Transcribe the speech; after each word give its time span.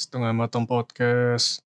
Setengah 0.00 0.32
Matang 0.32 0.64
Podcast. 0.64 1.60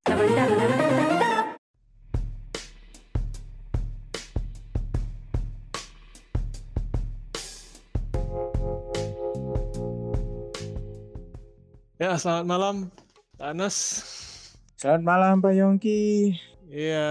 Ya, 11.94 12.18
selamat 12.18 12.42
malam, 12.50 12.90
Pak 13.38 13.54
Anas. 13.54 14.02
Selamat 14.82 15.03
malam 15.07 15.39
Pak 15.39 15.55
Yongki. 15.55 16.35
Iya, 16.66 17.07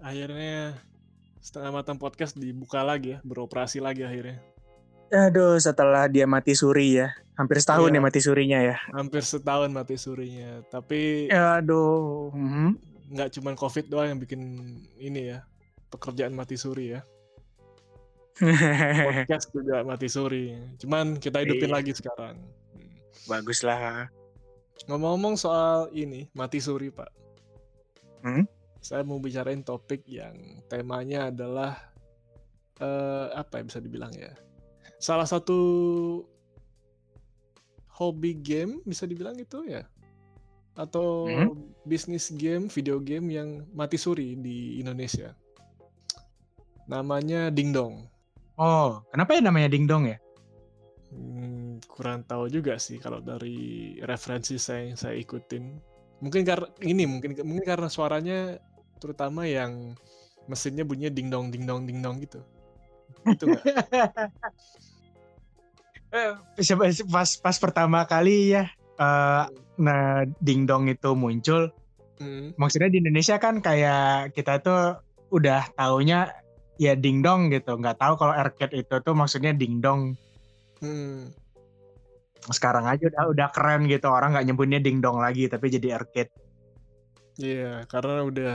akhirnya 0.00 0.80
Setengah 1.44 1.84
Matang 1.84 2.00
Podcast 2.00 2.32
dibuka 2.32 2.80
lagi 2.80 3.12
ya, 3.12 3.18
beroperasi 3.28 3.84
lagi 3.84 4.08
akhirnya. 4.08 4.40
Aduh, 5.10 5.54
setelah 5.58 6.10
dia 6.10 6.26
mati 6.26 6.52
suri 6.52 6.98
ya. 6.98 7.14
Hampir 7.36 7.60
setahun 7.60 7.92
Iya. 7.92 7.98
ya 7.98 8.02
mati 8.02 8.20
surinya 8.20 8.58
ya. 8.64 8.76
Hampir 8.90 9.22
setahun 9.22 9.68
mati 9.70 9.94
surinya, 9.94 10.64
tapi 10.66 11.28
Aduh. 11.28 12.32
mhm. 12.32 12.68
nggak 13.06 13.38
cuma 13.38 13.54
COVID 13.54 13.86
doang 13.86 14.08
yang 14.10 14.18
bikin 14.18 14.40
ini 14.98 15.30
ya, 15.30 15.46
pekerjaan 15.92 16.34
mati 16.34 16.58
suri 16.58 16.98
ya. 16.98 17.06
Podcast 19.06 19.48
juga 19.54 19.80
mati 19.86 20.08
suri. 20.10 20.52
Cuman 20.76 21.16
kita 21.16 21.40
hidupin 21.40 21.70
Iya. 21.70 21.76
lagi 21.80 21.92
sekarang. 21.94 22.36
Hmm. 22.74 22.92
Bagus 23.30 23.62
lah. 23.62 24.10
Ngomong-ngomong 24.90 25.40
soal 25.40 25.88
ini, 25.90 26.28
mati 26.32 26.60
suri, 26.60 26.92
Pak. 26.92 27.08
Hmm? 28.20 28.44
Saya 28.78 29.02
mau 29.02 29.16
bicarain 29.16 29.62
topik 29.62 30.04
yang 30.04 30.36
temanya 30.66 31.30
adalah 31.30 31.78
eh, 32.76 33.26
apa 33.32 33.56
ya 33.56 33.64
bisa 33.64 33.80
dibilang 33.80 34.12
ya? 34.12 34.36
Salah 34.96 35.28
satu 35.28 35.58
hobi 37.96 38.36
game 38.36 38.80
bisa 38.84 39.08
dibilang 39.08 39.36
itu 39.36 39.64
ya? 39.68 39.84
Atau 40.76 41.26
Hmm? 41.28 41.52
bisnis 41.88 42.28
game, 42.34 42.68
video 42.68 43.00
game 43.00 43.32
yang 43.32 43.48
mati 43.72 43.96
suri 43.96 44.36
di 44.36 44.76
Indonesia. 44.80 45.32
Namanya 46.86 47.48
Dingdong. 47.48 48.06
Oh, 48.56 49.04
kenapa 49.12 49.36
ya 49.36 49.44
namanya 49.44 49.68
dingdong 49.68 50.08
ya? 50.08 50.18
Hmm, 51.12 51.76
kurang 51.92 52.24
tahu 52.24 52.48
juga 52.48 52.80
sih 52.80 52.96
kalau 52.96 53.20
dari 53.20 53.96
referensi 54.00 54.56
saya 54.56 54.88
yang 54.88 54.96
saya 54.96 55.14
ikutin. 55.20 55.76
Mungkin 56.24 56.42
karena 56.48 56.64
ini 56.80 57.04
mungkin 57.04 57.36
mungkin 57.44 57.64
karena 57.68 57.88
suaranya 57.92 58.56
terutama 58.96 59.44
yang 59.44 59.92
mesinnya 60.48 60.88
bunyinya 60.88 61.12
ding 61.12 61.28
dong 61.28 61.52
ding 61.52 61.68
dong 61.68 61.84
ding 61.84 62.00
dong 62.00 62.16
gitu. 62.24 62.40
Itu 63.26 63.44
enggak? 63.50 63.64
Eh, 66.16 66.32
pas 67.10 67.30
pas 67.42 67.56
pertama 67.60 68.06
kali 68.08 68.54
ya 68.54 68.70
eh 68.96 69.44
nah 69.76 70.24
dingdong 70.40 70.88
itu 70.88 71.12
muncul. 71.12 71.68
Hmm, 72.16 72.56
maksudnya 72.56 72.88
di 72.88 73.04
Indonesia 73.04 73.36
kan 73.36 73.60
kayak 73.60 74.32
kita 74.32 74.64
tuh 74.64 74.96
udah 75.28 75.68
taunya 75.76 76.32
ya 76.80 76.96
dingdong 76.96 77.52
gitu. 77.52 77.76
Nggak 77.76 78.00
tahu 78.00 78.14
kalau 78.16 78.32
arcade 78.32 78.72
itu 78.72 78.96
tuh 79.04 79.12
maksudnya 79.12 79.52
dingdong 79.52 80.16
hmm. 80.80 81.28
sekarang 82.48 82.88
aja 82.88 83.12
udah 83.12 83.36
udah 83.36 83.48
keren 83.52 83.84
gitu. 83.84 84.08
Orang 84.08 84.32
nggak 84.32 84.46
nyebutnya 84.48 84.80
dingdong 84.80 85.20
lagi 85.20 85.52
tapi 85.52 85.68
jadi 85.68 86.00
arcade 86.00 86.32
Iya, 87.36 87.84
karena 87.92 88.24
udah 88.24 88.54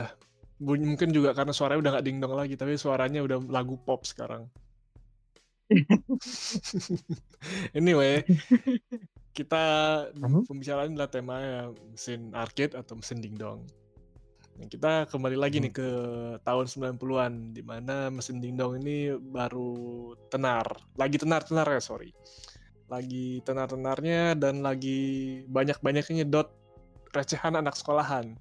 bunyi 0.61 0.93
mungkin 0.93 1.09
juga 1.09 1.33
karena 1.33 1.49
suaranya 1.49 1.81
udah 1.81 1.91
nggak 1.97 2.05
ding 2.05 2.21
dong 2.21 2.37
lagi, 2.37 2.53
tapi 2.53 2.77
suaranya 2.77 3.25
udah 3.25 3.41
lagu 3.49 3.81
pop 3.81 4.05
sekarang. 4.05 4.45
anyway, 7.79 8.21
kita 9.33 9.63
pembicaraan 10.45 10.93
adalah 10.93 11.09
tema 11.09 11.35
ya, 11.41 11.61
mesin 11.89 12.29
arcade 12.37 12.77
atau 12.77 12.93
mesin 12.99 13.17
dingdong. 13.17 13.65
Nah, 14.61 14.69
kita 14.69 15.09
kembali 15.09 15.37
lagi 15.39 15.57
nih 15.57 15.73
ke 15.73 15.89
tahun 16.45 16.69
90-an 16.69 17.55
di 17.55 17.63
mana 17.65 18.13
mesin 18.13 18.37
dingdong 18.37 18.77
ini 18.83 19.17
baru 19.17 20.13
tenar. 20.29 20.77
Lagi 20.99 21.17
tenar-tenar 21.17 21.65
ya, 21.65 21.81
sorry. 21.81 22.13
Lagi 22.85 23.41
tenar-tenarnya 23.41 24.37
dan 24.37 24.61
lagi 24.61 25.41
banyak-banyaknya 25.49 26.21
nyedot 26.21 26.53
recehan 27.09 27.57
anak 27.57 27.73
sekolahan. 27.73 28.37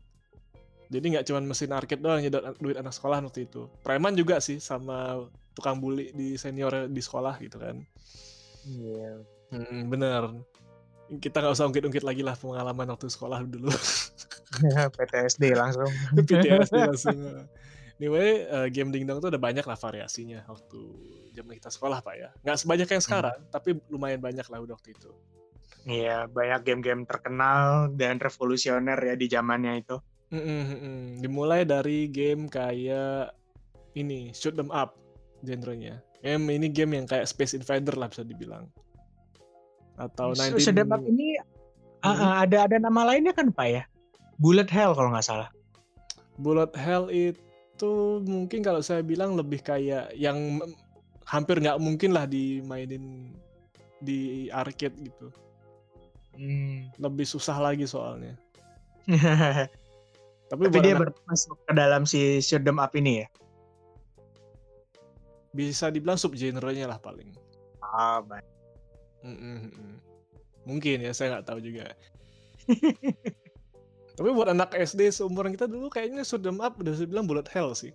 Jadi 0.91 1.07
nggak 1.15 1.25
cuma 1.31 1.39
mesin 1.47 1.71
arcade 1.71 2.03
doang 2.03 2.19
nyedot 2.19 2.43
duit 2.59 2.75
anak 2.75 2.91
sekolahan 2.91 3.23
waktu 3.23 3.47
itu. 3.47 3.71
Preman 3.87 4.19
juga 4.19 4.43
sih 4.43 4.59
sama 4.59 5.23
tukang 5.55 5.79
bully 5.79 6.11
di 6.11 6.35
senior 6.35 6.91
di 6.91 6.99
sekolah 6.99 7.39
gitu 7.39 7.63
kan. 7.63 7.79
Iya. 8.67 9.23
Hmm, 9.55 9.87
bener. 9.87 10.43
Kita 11.23 11.43
nggak 11.43 11.55
usah 11.55 11.67
ungkit-ungkit 11.71 12.03
lagi 12.03 12.27
lah 12.27 12.35
pengalaman 12.35 12.91
waktu 12.91 13.07
sekolah 13.07 13.47
dulu. 13.47 13.71
PTSD 14.99 15.55
langsung. 15.55 15.91
PTSD 16.27 16.75
langsung. 16.75 17.19
Anyway, 18.01 18.49
eh, 18.49 18.69
game 18.73 18.91
dingdong 18.91 19.23
tuh 19.23 19.31
ada 19.31 19.39
banyak 19.39 19.63
lah 19.63 19.77
variasinya 19.77 20.43
waktu 20.49 20.81
zaman 21.37 21.55
kita 21.55 21.71
sekolah 21.71 22.03
pak 22.03 22.15
ya. 22.19 22.29
Nggak 22.43 22.59
sebanyak 22.59 22.89
yang 22.91 23.03
sekarang, 23.05 23.39
tapi 23.53 23.79
lumayan 23.93 24.19
banyak 24.19 24.47
lah 24.49 24.59
udah 24.59 24.75
waktu 24.75 24.97
itu. 24.97 25.11
Iya, 25.85 26.29
banyak 26.29 26.61
game-game 26.65 27.05
terkenal 27.09 27.93
dan 27.97 28.21
revolusioner 28.21 28.97
ya 29.01 29.15
di 29.17 29.27
zamannya 29.29 29.85
itu. 29.85 29.97
Dimulai 31.19 31.67
dari 31.67 32.07
game 32.07 32.47
kayak 32.47 33.35
ini 33.99 34.31
shoot 34.31 34.55
'em 34.55 34.71
up 34.71 34.95
genrenya. 35.43 35.99
Em 36.23 36.47
ini 36.53 36.71
game 36.71 36.95
yang 37.01 37.07
kayak 37.09 37.27
Space 37.27 37.57
Invader 37.57 37.97
lah 37.99 38.07
bisa 38.07 38.23
dibilang. 38.23 38.71
Atau 39.99 40.33
19 40.37 40.63
Sedap 40.63 41.03
ini 41.05 41.37
ah, 42.01 42.15
Hmm. 42.15 42.25
ah, 42.25 42.35
ada 42.45 42.59
ada 42.69 42.77
nama 42.79 43.05
lainnya 43.13 43.35
kan 43.35 43.51
Pak 43.53 43.69
ya? 43.69 43.83
Bullet 44.41 44.71
Hell 44.71 44.97
kalau 44.97 45.13
nggak 45.13 45.27
salah. 45.27 45.49
Bullet 46.41 46.73
Hell 46.73 47.13
itu 47.13 47.93
mungkin 48.25 48.65
kalau 48.65 48.81
saya 48.81 49.05
bilang 49.05 49.37
lebih 49.37 49.61
kayak 49.61 50.13
yang 50.17 50.61
hampir 51.29 51.61
nggak 51.61 51.77
mungkin 51.81 52.17
lah 52.17 52.25
dimainin 52.25 53.35
di 54.01 54.49
arcade 54.53 54.97
gitu. 54.97 55.29
Hmm. 56.37 56.89
Lebih 56.97 57.27
susah 57.29 57.57
lagi 57.61 57.85
soalnya. 57.85 58.37
Tapi, 60.51 60.67
Tapi 60.67 60.83
dia 60.83 60.99
anak- 60.99 61.15
masuk 61.25 61.57
ke 61.63 61.73
dalam 61.73 62.03
si 62.03 62.43
shoot 62.43 62.67
'em 62.67 62.83
up 62.83 62.91
ini 62.99 63.23
ya. 63.23 63.29
bisa 65.51 65.91
dibilang 65.91 66.15
subgenrenya 66.15 66.87
lah 66.87 67.03
paling. 67.03 67.35
Ah, 67.83 68.23
baik. 68.23 68.47
Mungkin 70.63 71.03
ya, 71.03 71.11
saya 71.11 71.35
nggak 71.35 71.47
tahu 71.51 71.59
juga. 71.59 71.91
Tapi 74.15 74.29
buat 74.31 74.47
anak 74.47 74.71
SD 74.77 75.11
seumuran 75.11 75.51
kita 75.51 75.67
dulu 75.67 75.91
kayaknya 75.91 76.23
shoot 76.23 76.47
'em 76.47 76.63
up 76.63 76.79
udah 76.79 76.95
bilang 77.03 77.27
bullet 77.27 77.51
hell 77.51 77.75
sih. 77.75 77.91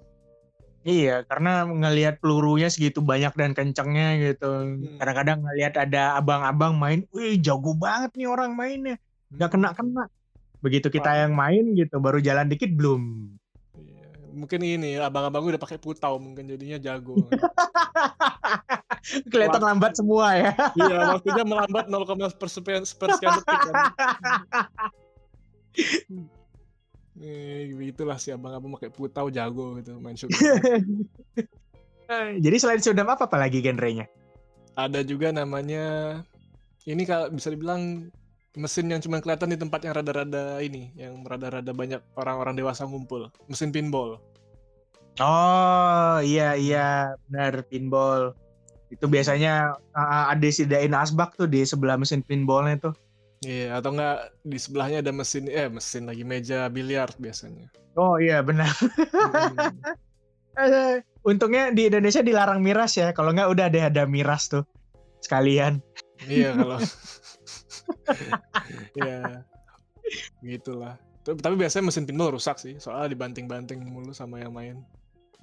Iya, 0.84 1.24
karena 1.26 1.64
ngelihat 1.66 2.20
pelurunya 2.20 2.68
segitu 2.68 3.00
banyak 3.00 3.34
dan 3.34 3.56
kencengnya 3.56 4.20
gitu. 4.20 4.52
Hmm. 4.52 5.00
Kadang-kadang 5.00 5.42
ngelihat 5.48 5.74
ada 5.80 6.20
abang-abang 6.20 6.76
main, 6.76 7.08
wih 7.10 7.40
jago 7.40 7.72
banget 7.74 8.14
nih 8.20 8.28
orang 8.28 8.52
mainnya. 8.54 9.00
Nggak 9.32 9.50
kena-kena. 9.50 10.06
Begitu 10.66 10.90
kita 10.90 11.14
Wah. 11.14 11.22
yang 11.22 11.38
main 11.38 11.78
gitu, 11.78 12.02
baru 12.02 12.18
jalan 12.18 12.50
dikit 12.50 12.74
belum. 12.74 13.30
Iya. 13.78 14.06
Mungkin 14.34 14.60
ini 14.66 14.98
abang-abang 14.98 15.46
udah 15.46 15.62
pakai 15.62 15.78
putau 15.78 16.18
mungkin 16.18 16.50
jadinya 16.50 16.82
jago. 16.82 17.14
Kelihatan 19.32 19.62
Wah. 19.62 19.70
lambat 19.70 19.94
semua 19.94 20.34
ya. 20.34 20.52
Iya, 20.74 21.14
waktunya 21.14 21.46
melambat 21.46 21.86
0, 21.86 22.34
sepersekian 22.34 22.82
sepersekian 22.82 23.38
detik 23.38 23.60
kan. 23.70 23.76
Eh, 27.16 27.72
begitulah 27.72 28.20
si 28.20 28.28
abang-abang 28.28 28.76
pakai 28.76 28.92
putau 28.92 29.32
jago 29.32 29.80
gitu 29.80 29.96
main 30.04 30.20
shoot. 30.20 30.28
Jadi 32.44 32.56
selain 32.60 32.84
'em 32.84 33.08
up 33.08 33.24
apa 33.24 33.40
lagi 33.40 33.64
genrenya? 33.64 34.04
Ada 34.76 35.00
juga 35.08 35.32
namanya 35.32 36.20
ini 36.84 37.08
kalau 37.08 37.32
bisa 37.32 37.56
dibilang 37.56 38.12
mesin 38.56 38.88
yang 38.88 39.04
cuma 39.04 39.20
kelihatan 39.20 39.52
di 39.52 39.60
tempat 39.60 39.80
yang 39.84 39.94
rada-rada 39.96 40.60
ini, 40.64 40.92
yang 40.96 41.22
rada-rada 41.24 41.72
banyak 41.76 42.02
orang-orang 42.16 42.56
dewasa 42.56 42.88
ngumpul. 42.88 43.28
Mesin 43.52 43.76
pinball. 43.76 44.20
Oh 45.20 46.20
iya 46.20 46.60
iya 46.60 47.16
benar 47.28 47.64
pinball. 47.68 48.36
Itu 48.92 49.08
biasanya 49.08 49.76
uh, 49.96 50.26
ada 50.32 50.40
disediain 50.40 50.92
asbak 50.92 51.36
tuh 51.40 51.48
di 51.48 51.64
sebelah 51.64 51.96
mesin 51.96 52.24
pinballnya 52.24 52.92
tuh. 52.92 52.96
Iya, 53.46 53.78
atau 53.78 53.94
enggak 53.94 54.34
di 54.42 54.58
sebelahnya 54.58 55.06
ada 55.06 55.12
mesin 55.12 55.46
eh 55.52 55.70
mesin 55.70 56.10
lagi 56.10 56.24
meja 56.26 56.68
biliar 56.72 57.12
biasanya. 57.20 57.70
Oh 57.96 58.20
iya 58.20 58.44
benar. 58.44 58.72
Hmm. 58.72 59.72
Untungnya 61.30 61.72
di 61.72 61.92
Indonesia 61.92 62.24
dilarang 62.24 62.60
miras 62.64 62.96
ya. 62.96 63.12
Kalau 63.12 63.36
nggak 63.36 63.50
udah 63.52 63.68
deh 63.72 63.84
ada 63.86 64.04
miras 64.08 64.48
tuh 64.48 64.64
sekalian. 65.24 65.80
Iya 66.28 66.56
kalau 66.56 66.80
Iya. 68.96 69.44
Gitulah. 70.46 70.96
Tapi, 71.22 71.42
tapi 71.42 71.56
biasanya 71.58 71.90
mesin 71.90 72.06
pinball 72.06 72.30
rusak 72.30 72.62
sih, 72.62 72.78
soalnya 72.78 73.10
dibanting-banting 73.12 73.82
mulu 73.82 74.14
sama 74.14 74.38
yang 74.38 74.54
main. 74.54 74.78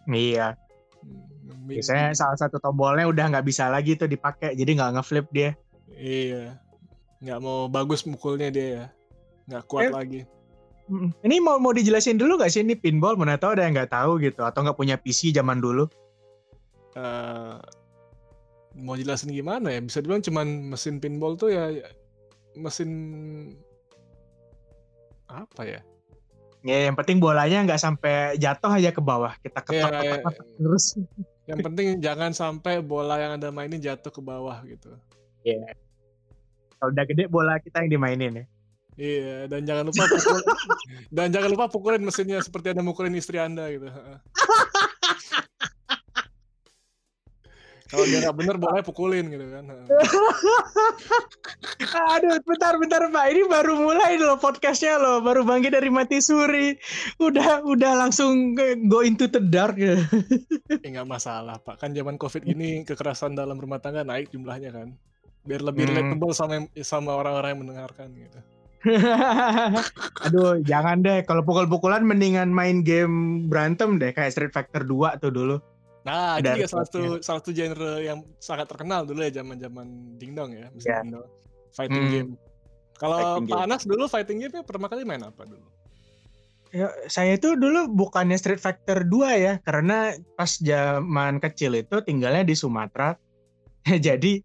Iya. 0.06 0.54
Hmm, 1.02 1.66
Biasanya 1.66 2.14
salah 2.14 2.38
satu 2.38 2.62
tombolnya 2.62 3.10
udah 3.10 3.34
nggak 3.34 3.46
bisa 3.46 3.66
lagi 3.66 3.98
tuh 3.98 4.06
dipakai, 4.06 4.54
jadi 4.54 4.78
nggak 4.78 4.90
ngeflip 4.94 5.26
dia. 5.34 5.50
Iya. 5.92 6.54
Nggak 7.18 7.38
mau 7.38 7.66
bagus 7.66 8.06
mukulnya 8.06 8.50
dia 8.50 8.66
ya. 8.68 8.86
nggak 9.42 9.64
kuat 9.66 9.90
Eh. 9.90 9.92
lagi. 9.92 10.20
Ini 11.22 11.36
mau 11.40 11.58
mau 11.58 11.72
dijelasin 11.72 12.14
dulu 12.14 12.36
gak 12.36 12.52
sih 12.52 12.60
ini 12.60 12.76
pinball? 12.76 13.16
Mana 13.16 13.34
tahu 13.34 13.56
ada 13.56 13.64
yang 13.64 13.74
nggak 13.74 13.90
tahu 13.90 14.22
gitu 14.22 14.42
atau 14.44 14.62
nggak 14.62 14.76
punya 14.76 14.94
PC 14.94 15.32
zaman 15.32 15.58
dulu. 15.58 15.90
Eh, 16.94 17.56
mau 18.76 18.94
jelasin 18.94 19.32
gimana 19.32 19.72
ya? 19.72 19.80
Bisa 19.80 19.98
dibilang 19.98 20.20
cuman 20.20 20.46
mesin 20.68 21.00
pinball 21.00 21.34
tuh 21.34 21.50
ya 21.50 21.70
ya 21.70 21.86
mesin 22.54 22.90
apa 25.26 25.62
ya? 25.64 25.80
Ya 26.62 26.86
yang 26.86 26.94
penting 26.94 27.18
bolanya 27.18 27.66
nggak 27.66 27.80
sampai 27.80 28.38
jatuh 28.38 28.70
aja 28.70 28.94
ke 28.94 29.02
bawah. 29.02 29.34
Kita 29.42 29.60
Ya, 29.66 29.88
ketok 29.88 29.90
ya, 29.90 30.12
ketok 30.22 30.34
terus. 30.56 30.84
yang 31.42 31.58
penting 31.58 31.86
jangan 31.98 32.30
sampai 32.30 32.78
bola 32.78 33.18
yang 33.18 33.34
anda 33.34 33.50
mainin 33.50 33.82
jatuh 33.82 34.14
ke 34.14 34.22
bawah 34.22 34.62
gitu. 34.62 34.94
Kalau 36.78 36.90
udah 36.90 37.04
gede 37.06 37.26
bola 37.26 37.58
kita 37.58 37.82
yang 37.82 37.90
dimainin 37.98 38.32
ya. 38.42 38.46
Iya, 38.92 39.48
dan 39.48 39.64
jangan 39.64 39.88
lupa 39.88 40.04
pukul 40.04 40.38
dan 41.16 41.26
jangan 41.32 41.48
lupa 41.50 41.64
pukulin 41.66 42.04
mesinnya 42.04 42.38
seperti 42.44 42.76
anda 42.76 42.84
mukulin 42.84 43.16
istri 43.16 43.40
anda 43.40 43.66
gitu. 43.72 43.88
Kalau 47.92 48.08
dia 48.08 48.24
nggak 48.24 48.36
bener 48.40 48.56
bolanya 48.56 48.80
pukulin 48.80 49.28
gitu 49.28 49.44
kan. 49.52 49.68
Aduh, 52.16 52.40
bentar, 52.40 52.74
bentar 52.80 53.02
Pak. 53.04 53.24
Ini 53.28 53.42
baru 53.44 53.76
mulai 53.76 54.16
loh 54.16 54.40
podcastnya 54.40 54.96
loh. 54.96 55.20
Baru 55.20 55.44
bangkit 55.44 55.76
dari 55.76 55.92
mati 55.92 56.24
suri. 56.24 56.72
Udah, 57.20 57.60
udah 57.60 57.92
langsung 57.92 58.56
go 58.88 59.04
into 59.04 59.28
the 59.28 59.44
dark 59.44 59.76
ya. 59.76 60.00
Ya 60.72 60.88
nggak 60.88 61.08
masalah 61.08 61.60
pak, 61.60 61.78
kan 61.78 61.92
zaman 61.92 62.16
covid 62.16 62.48
ini 62.48 62.82
kekerasan 62.82 63.36
dalam 63.36 63.60
rumah 63.60 63.78
tangga 63.78 64.02
naik 64.02 64.32
jumlahnya 64.32 64.72
kan, 64.72 64.96
biar 65.44 65.60
lebih 65.60 65.84
Hmm. 65.84 66.16
relatable 66.16 66.32
sama 66.32 66.64
sama 66.80 67.12
orang-orang 67.12 67.52
yang 67.52 67.60
mendengarkan 67.60 68.08
gitu. 68.16 68.40
Aduh, 70.26 70.58
jangan 70.66 71.04
deh. 71.06 71.22
Kalau 71.22 71.46
pukul-pukulan 71.46 72.02
mendingan 72.02 72.50
main 72.50 72.82
game 72.82 73.46
berantem 73.46 74.00
deh. 74.00 74.10
Kayak 74.10 74.32
Street 74.34 74.50
Fighter 74.54 74.82
2 74.82 75.22
tuh 75.22 75.30
dulu. 75.30 75.56
Nah, 76.02 76.42
Ada 76.42 76.58
itu 76.58 76.58
juga 76.58 76.68
salah 76.68 76.86
satu 76.90 77.02
salah 77.22 77.40
satu 77.42 77.50
genre 77.54 77.92
yang 78.02 78.26
sangat 78.42 78.66
terkenal 78.66 79.06
dulu 79.06 79.22
ya 79.22 79.30
zaman-zaman 79.30 79.86
dingdong 80.18 80.50
ya, 80.50 80.66
mesin 80.74 80.90
Ya. 80.90 80.98
dingdong. 81.06 81.26
Fighting 81.72 82.04
Hmm. 82.04 82.12
game. 82.12 82.30
Kalau 82.98 83.18
Pak 83.18 83.46
game. 83.46 83.62
Anas 83.62 83.82
dulu 83.86 84.04
fighting 84.10 84.38
game 84.42 84.52
pertama 84.66 84.86
kali 84.90 85.06
main 85.06 85.22
apa 85.22 85.46
dulu? 85.46 85.62
Ya, 86.72 86.88
saya 87.04 87.36
tuh 87.36 87.54
dulu 87.54 87.84
bukannya 87.92 88.34
Street 88.40 88.56
Fighter 88.58 89.04
2 89.04 89.36
ya. 89.36 89.54
Karena 89.60 90.16
pas 90.34 90.56
zaman 90.56 91.36
kecil 91.38 91.76
itu 91.76 92.00
tinggalnya 92.00 92.48
di 92.48 92.56
Sumatera. 92.56 93.12
Jadi 94.06 94.40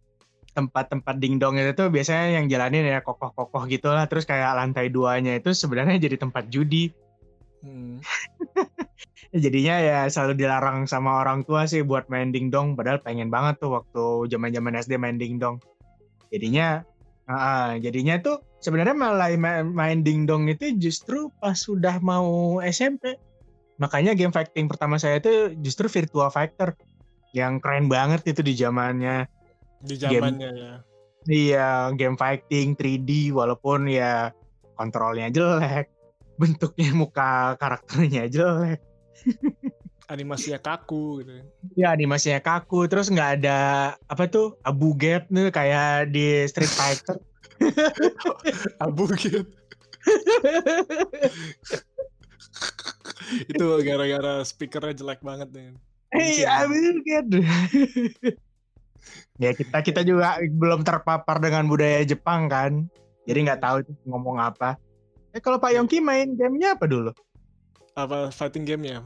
tempat-tempat 0.52 1.16
dingdong 1.22 1.56
itu 1.62 1.72
tuh 1.78 1.88
biasanya 1.88 2.42
yang 2.42 2.50
jalanin 2.50 2.84
ya 2.84 3.00
kokoh-kokoh 3.00 3.70
gitu 3.72 3.94
lah. 3.94 4.10
Terus 4.12 4.28
kayak 4.28 4.58
lantai 4.60 4.90
duanya 4.92 5.38
itu 5.38 5.54
sebenarnya 5.54 6.02
jadi 6.02 6.18
tempat 6.18 6.50
judi. 6.50 6.90
Hmm. 7.62 8.02
Jadinya 9.36 9.76
ya 9.84 10.00
selalu 10.08 10.40
dilarang 10.40 10.88
sama 10.88 11.20
orang 11.20 11.44
tua 11.44 11.68
sih 11.68 11.84
buat 11.84 12.08
main 12.08 12.32
dingdong. 12.32 12.80
Padahal 12.80 13.04
pengen 13.04 13.28
banget 13.28 13.60
tuh 13.60 13.76
waktu 13.76 14.32
zaman-zaman 14.32 14.80
SD 14.80 14.96
main 14.96 15.20
dingdong. 15.20 15.60
Jadinya, 16.32 16.84
ah, 17.28 17.76
jadinya 17.80 18.20
tuh 18.24 18.40
sebenarnya 18.64 18.96
malah 18.96 19.32
main, 19.36 19.68
main 19.68 20.00
dingdong 20.04 20.48
itu 20.48 20.76
justru 20.80 21.28
pas 21.44 21.60
sudah 21.60 22.00
mau 22.00 22.60
SMP. 22.64 23.20
Makanya 23.78 24.18
game 24.18 24.34
fighting 24.34 24.66
pertama 24.66 24.98
saya 24.98 25.22
itu 25.22 25.54
justru 25.62 25.86
Virtua 25.86 26.34
Fighter 26.34 26.74
yang 27.36 27.62
keren 27.62 27.92
banget 27.92 28.26
itu 28.26 28.42
di 28.42 28.58
zamannya. 28.58 29.28
Di 29.84 29.96
zamannya 30.00 30.50
ya. 30.56 30.74
Iya, 31.28 31.70
game 32.00 32.16
fighting 32.16 32.80
3D 32.80 33.36
walaupun 33.36 33.92
ya 33.92 34.32
kontrolnya 34.80 35.28
jelek, 35.28 35.92
bentuknya 36.42 36.96
muka 36.96 37.60
karakternya 37.60 38.32
jelek. 38.32 38.87
Animasinya 40.08 40.60
kaku 40.64 41.20
gitu. 41.20 41.44
Ya 41.76 41.92
animasinya 41.92 42.40
kaku, 42.40 42.88
terus 42.88 43.12
nggak 43.12 43.44
ada 43.44 43.60
apa 44.08 44.24
tuh 44.32 44.56
abu 44.64 44.96
get 44.96 45.28
nih 45.28 45.52
kayak 45.52 46.16
di 46.16 46.48
Street 46.48 46.72
Fighter. 46.72 47.20
Abu 48.86 49.10
gitu. 49.18 49.42
itu 53.50 53.66
gara-gara 53.82 54.46
speakernya 54.46 54.94
jelek 54.94 55.26
banget 55.26 55.50
nih. 55.52 55.74
Hei, 56.14 56.46
abu 56.46 56.78
get. 57.02 57.26
ya 59.42 59.52
kita 59.58 59.78
kita 59.84 60.02
juga 60.06 60.40
belum 60.40 60.86
terpapar 60.86 61.42
dengan 61.42 61.66
budaya 61.66 62.06
Jepang 62.06 62.48
kan, 62.48 62.86
jadi 63.28 63.52
nggak 63.52 63.62
tahu 63.66 63.78
ngomong 64.08 64.40
apa. 64.40 64.80
Eh 65.36 65.44
kalau 65.44 65.60
Pak 65.60 65.76
Yongki 65.76 66.00
main 66.00 66.34
gamenya 66.40 66.80
apa 66.80 66.88
dulu? 66.88 67.12
Apa 67.98 68.30
fighting 68.30 68.62
gamenya? 68.62 69.02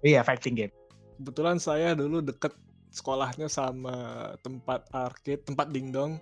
Iya 0.00 0.24
fighting 0.24 0.56
game. 0.56 0.72
Kebetulan 1.20 1.60
saya 1.60 1.92
dulu 1.92 2.24
deket 2.24 2.56
sekolahnya 2.88 3.52
sama 3.52 3.92
tempat 4.40 4.88
arcade, 4.90 5.44
tempat 5.44 5.68
dingdong 5.68 6.16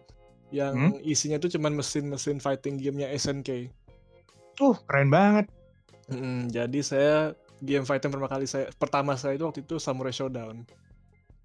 yang 0.51 0.99
isinya 1.07 1.39
tuh 1.39 1.47
cuman 1.47 1.79
mesin-mesin 1.79 2.43
fighting 2.43 2.75
gamenya 2.75 3.07
SNK. 3.15 3.71
Tuh 4.59 4.75
keren 4.91 5.15
banget. 5.15 5.47
Mm, 6.11 6.51
jadi 6.51 6.81
saya 6.83 7.15
game 7.63 7.87
fighting 7.87 8.11
pertama 8.11 8.27
kali 8.27 8.51
saya 8.51 8.67
pertama 8.75 9.15
saya 9.15 9.39
itu 9.39 9.47
waktu 9.47 9.63
itu 9.63 9.79
Samurai 9.79 10.11
Showdown. 10.11 10.67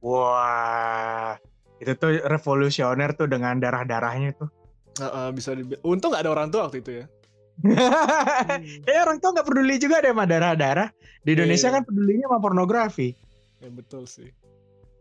Wah, 0.01 1.37
itu 1.77 1.93
tuh 1.93 2.17
revolusioner 2.25 3.13
tuh 3.13 3.29
dengan 3.29 3.61
darah-darahnya 3.61 4.33
tuh. 4.41 4.49
Heeh, 4.97 5.27
bisa 5.37 5.53
dibi- 5.53 5.77
Untung 5.85 6.09
nggak 6.13 6.25
ada 6.25 6.33
orang 6.33 6.49
tua 6.49 6.65
waktu 6.65 6.81
itu 6.81 6.91
ya. 7.01 7.05
Eh 8.89 8.97
orang 8.99 9.17
tua 9.17 9.31
nggak 9.31 9.47
peduli 9.47 9.75
juga 9.77 10.03
deh 10.03 10.11
sama 10.11 10.27
darah-darah. 10.27 10.89
Di 11.23 11.31
Indonesia 11.33 11.69
Iya. 11.69 11.75
kan 11.79 11.83
pedulinya 11.87 12.25
sama 12.27 12.39
pornografi. 12.41 13.09
Ya 13.59 13.69
betul 13.71 14.05
sih. 14.05 14.29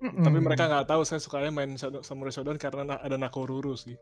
Mm-mm. 0.00 0.22
Tapi 0.22 0.38
mereka 0.38 0.68
nggak 0.68 0.86
tahu 0.86 1.02
saya 1.02 1.20
sukanya 1.20 1.50
main 1.50 1.74
Samurai 1.78 2.30
Showdown 2.30 2.60
karena 2.60 2.82
na- 2.84 3.02
ada 3.02 3.16
Nakoruru 3.16 3.74
sih. 3.74 3.96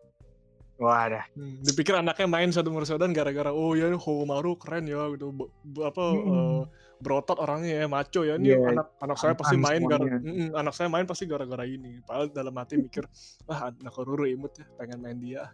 Wah, 0.83 1.07
dah. 1.07 1.25
Hmm, 1.39 1.63
dipikir 1.63 1.95
anaknya 1.95 2.27
main 2.27 2.51
Samurai 2.51 2.85
Showdown 2.85 3.15
gara-gara 3.15 3.55
oh 3.55 3.73
ya 3.73 3.89
Homaru 3.95 4.59
keren 4.59 4.91
ya 4.91 5.07
gitu. 5.15 5.31
Apa 5.79 6.05
Mm-mm. 6.11 6.27
eh, 6.27 6.63
berotot 7.03 7.35
orangnya 7.43 7.83
ya 7.83 7.87
maco 7.91 8.23
ya 8.23 8.39
ini 8.39 8.55
Iya, 8.55 8.63
anak 8.71 8.87
anak 9.03 9.17
saya 9.19 9.35
pasti 9.35 9.59
main 9.59 9.83
gara. 9.83 10.07
Mm-mm, 10.07 10.55
anak 10.55 10.75
saya 10.79 10.87
main 10.87 11.03
pasti 11.03 11.27
gara-gara 11.27 11.67
ini. 11.67 11.99
Padahal 12.07 12.31
dalam 12.31 12.55
hati 12.55 12.79
mikir 12.79 13.03
ah 13.53 13.75
Nakoruru 13.83 14.31
imut 14.31 14.55
ya 14.55 14.67
pengen 14.79 15.03
main 15.03 15.19
dia. 15.19 15.51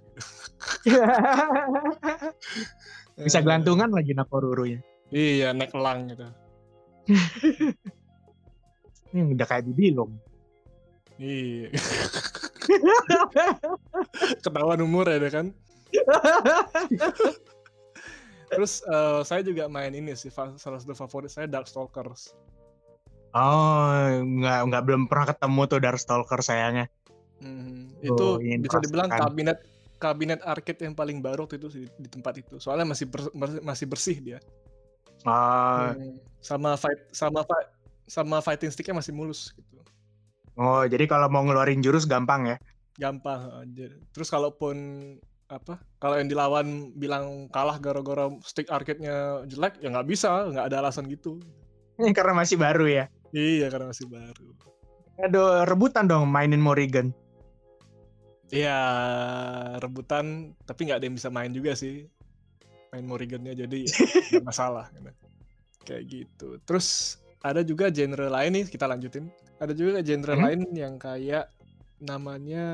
Bisa 3.25 3.41
gelantungan 3.41 3.89
lagi 3.89 4.13
Nakorurunya. 4.13 4.85
Iya 5.09 5.57
naik 5.57 5.73
elang 5.73 6.13
gitu. 6.13 6.29
Ini 9.17 9.33
udah 9.33 9.49
kayak 9.49 9.65
bibilong. 9.73 10.13
Iya. 11.17 11.73
Ketahuan 14.45 14.85
umur 14.85 15.09
ya 15.09 15.33
kan. 15.33 15.57
Terus 18.49 18.73
eh, 18.85 19.21
saya 19.29 19.41
juga 19.45 19.69
main 19.69 19.93
ini 19.93 20.13
sih 20.17 20.31
salah 20.33 20.57
satu 20.59 20.95
favorit 20.97 21.31
saya 21.33 21.47
Darkstalkers. 21.49 22.33
oh, 23.37 23.93
nggak 24.39 24.59
nggak 24.69 24.83
belum 24.87 25.03
pernah 25.11 25.27
ketemu 25.31 25.61
tuh 25.71 25.79
Darkstalker 25.85 26.41
sayangnya. 26.49 26.85
Hmm, 27.39 27.95
Oh, 28.09 28.35
itu 28.39 28.43
ingin 28.43 28.61
bisa 28.65 28.79
dibilang 28.83 29.11
kabinet 29.15 29.59
kabinet 29.99 30.41
arcade 30.43 30.83
yang 30.87 30.95
paling 30.95 31.19
baru 31.23 31.47
waktu 31.47 31.59
itu 31.59 31.69
sih 31.71 31.85
di 31.87 32.09
tempat 32.11 32.35
itu. 32.43 32.59
Soalnya 32.59 32.87
masih 32.95 33.07
ber- 33.11 33.63
masih 33.63 33.87
bersih 33.87 34.17
dia. 34.19 34.39
Oh, 35.27 35.95
Hmm, 35.95 36.19
sama 36.43 36.75
fight 36.81 37.01
sama 37.13 37.41
fight 37.45 37.69
sama 38.09 38.37
fighting 38.41 38.71
sticknya 38.73 38.97
masih 38.99 39.13
mulus 39.15 39.53
gitu. 39.55 39.79
oh, 40.61 40.83
jadi 40.93 41.05
kalau 41.11 41.29
mau 41.33 41.43
ngeluarin 41.45 41.81
jurus 41.85 42.05
gampang 42.05 42.43
ya. 42.53 42.57
Gampang. 42.99 43.71
Terus 44.11 44.29
kalaupun 44.29 44.77
apa? 45.49 45.81
Kalau 45.97 46.21
yang 46.21 46.29
dilawan 46.29 46.93
bilang 46.95 47.49
kalah 47.49 47.81
gara-gara 47.81 48.29
stick 48.45 48.69
arcade-nya 48.69 49.43
jelek, 49.49 49.81
ya 49.81 49.89
nggak 49.89 50.09
bisa, 50.09 50.49
nggak 50.49 50.67
ada 50.69 50.77
alasan 50.85 51.09
gitu. 51.09 51.41
Karena 52.17 52.37
masih 52.37 52.61
baru 52.61 52.85
ya. 52.87 53.05
Iya, 53.29 53.69
karena 53.69 53.93
masih 53.93 54.09
baru. 54.09 54.47
Aduh, 55.21 55.69
rebutan 55.69 56.09
dong 56.09 56.25
mainin 56.33 56.63
Morrigan. 56.63 57.13
Iya, 58.49 58.81
rebutan, 59.77 60.57
tapi 60.65 60.89
nggak 60.89 60.97
ada 60.97 61.05
yang 61.05 61.17
bisa 61.21 61.29
main 61.29 61.53
juga 61.53 61.77
sih. 61.77 62.09
Main 62.89 63.05
Morrigan-nya 63.05 63.53
jadi 63.53 63.85
nggak 64.33 64.47
masalah. 64.49 64.89
gitu. 64.97 65.13
Kayak 65.85 66.05
gitu. 66.09 66.49
Terus 66.65 67.21
ada 67.45 67.61
juga 67.61 67.93
genre 67.93 68.33
lain 68.33 68.53
nih, 68.57 68.65
kita 68.73 68.89
lanjutin. 68.89 69.29
Ada 69.61 69.77
juga 69.77 70.01
genre 70.01 70.33
Hmm. 70.33 70.45
lain 70.49 70.61
yang 70.73 70.95
kayak 70.97 71.53
namanya 71.99 72.67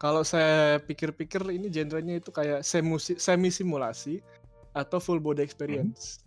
kalau 0.00 0.24
saya 0.24 0.80
pikir-pikir 0.80 1.44
ini 1.52 1.68
genrenya 1.68 2.16
itu 2.16 2.32
kayak 2.32 2.64
semi 2.64 2.96
semi 2.98 3.52
simulasi 3.52 4.24
atau 4.72 4.96
full 4.96 5.20
body 5.20 5.44
experience. 5.44 6.24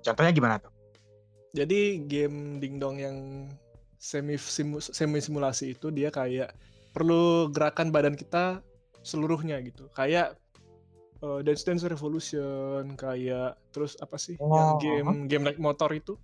Contohnya 0.00 0.32
gimana 0.32 0.56
tuh? 0.58 0.72
Jadi 1.52 2.00
game 2.08 2.58
dingdong 2.58 2.96
yang 2.96 3.16
semi 4.00 4.40
simu- 4.40 4.80
semi 4.82 5.20
simulasi 5.20 5.76
itu 5.76 5.92
dia 5.92 6.08
kayak 6.08 6.56
perlu 6.96 7.52
gerakan 7.52 7.92
badan 7.92 8.16
kita 8.16 8.64
seluruhnya 9.04 9.60
gitu. 9.60 9.86
Kayak 9.92 10.40
uh, 11.20 11.44
Dance 11.44 11.62
Dance 11.62 11.84
Revolution 11.86 12.96
kayak 12.96 13.60
terus 13.70 13.94
apa 14.00 14.16
sih 14.16 14.34
Oh, 14.40 14.50
yang 14.50 14.70
game 14.80 15.10
game 15.28 15.44
naik 15.44 15.60
motor 15.60 15.92
itu 15.92 16.16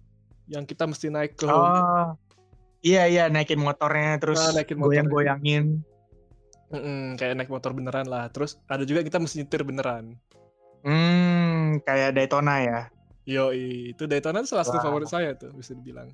yang 0.48 0.64
kita 0.64 0.88
mesti 0.88 1.12
naik 1.12 1.36
ke 1.36 1.44
Oh. 1.44 2.16
Iya 2.78 3.10
iya 3.10 3.24
naikin 3.26 3.58
motornya 3.58 4.22
terus 4.22 4.38
Nah, 4.38 4.62
naikin 4.62 4.78
motornya. 4.78 5.02
goyang-goyangin. 5.06 5.64
Mm-mm, 6.68 7.16
kayak 7.16 7.34
naik 7.40 7.50
motor 7.50 7.72
beneran 7.72 8.06
lah. 8.06 8.28
Terus 8.28 8.60
ada 8.68 8.84
juga 8.84 9.00
kita 9.00 9.16
mesti 9.16 9.40
nyetir 9.42 9.64
beneran. 9.64 10.14
Hmm, 10.84 11.80
kayak 11.82 12.14
Daytona 12.14 12.54
ya. 12.62 12.80
Yo, 13.24 13.50
itu 13.52 14.04
Daytona 14.04 14.44
tuh 14.44 14.56
salah 14.56 14.64
satu 14.64 14.78
favorit 14.80 15.08
saya 15.08 15.34
tuh 15.34 15.52
bisa 15.56 15.74
dibilang. 15.74 16.12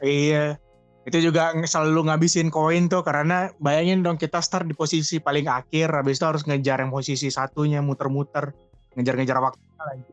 Iya. 0.00 0.56
Itu 1.04 1.18
juga 1.20 1.52
selalu 1.56 2.06
ngabisin 2.12 2.52
koin 2.52 2.86
tuh 2.86 3.02
karena 3.02 3.50
bayangin 3.58 4.04
dong 4.04 4.20
kita 4.20 4.38
start 4.44 4.68
di 4.68 4.76
posisi 4.76 5.16
paling 5.18 5.48
akhir 5.48 5.90
habis 5.90 6.20
itu 6.20 6.26
harus 6.28 6.42
ngejar 6.44 6.80
yang 6.84 6.92
posisi 6.92 7.32
satunya 7.32 7.80
muter-muter 7.80 8.52
ngejar-ngejar 8.94 9.38
waktu 9.40 9.60
lagi. 9.80 10.12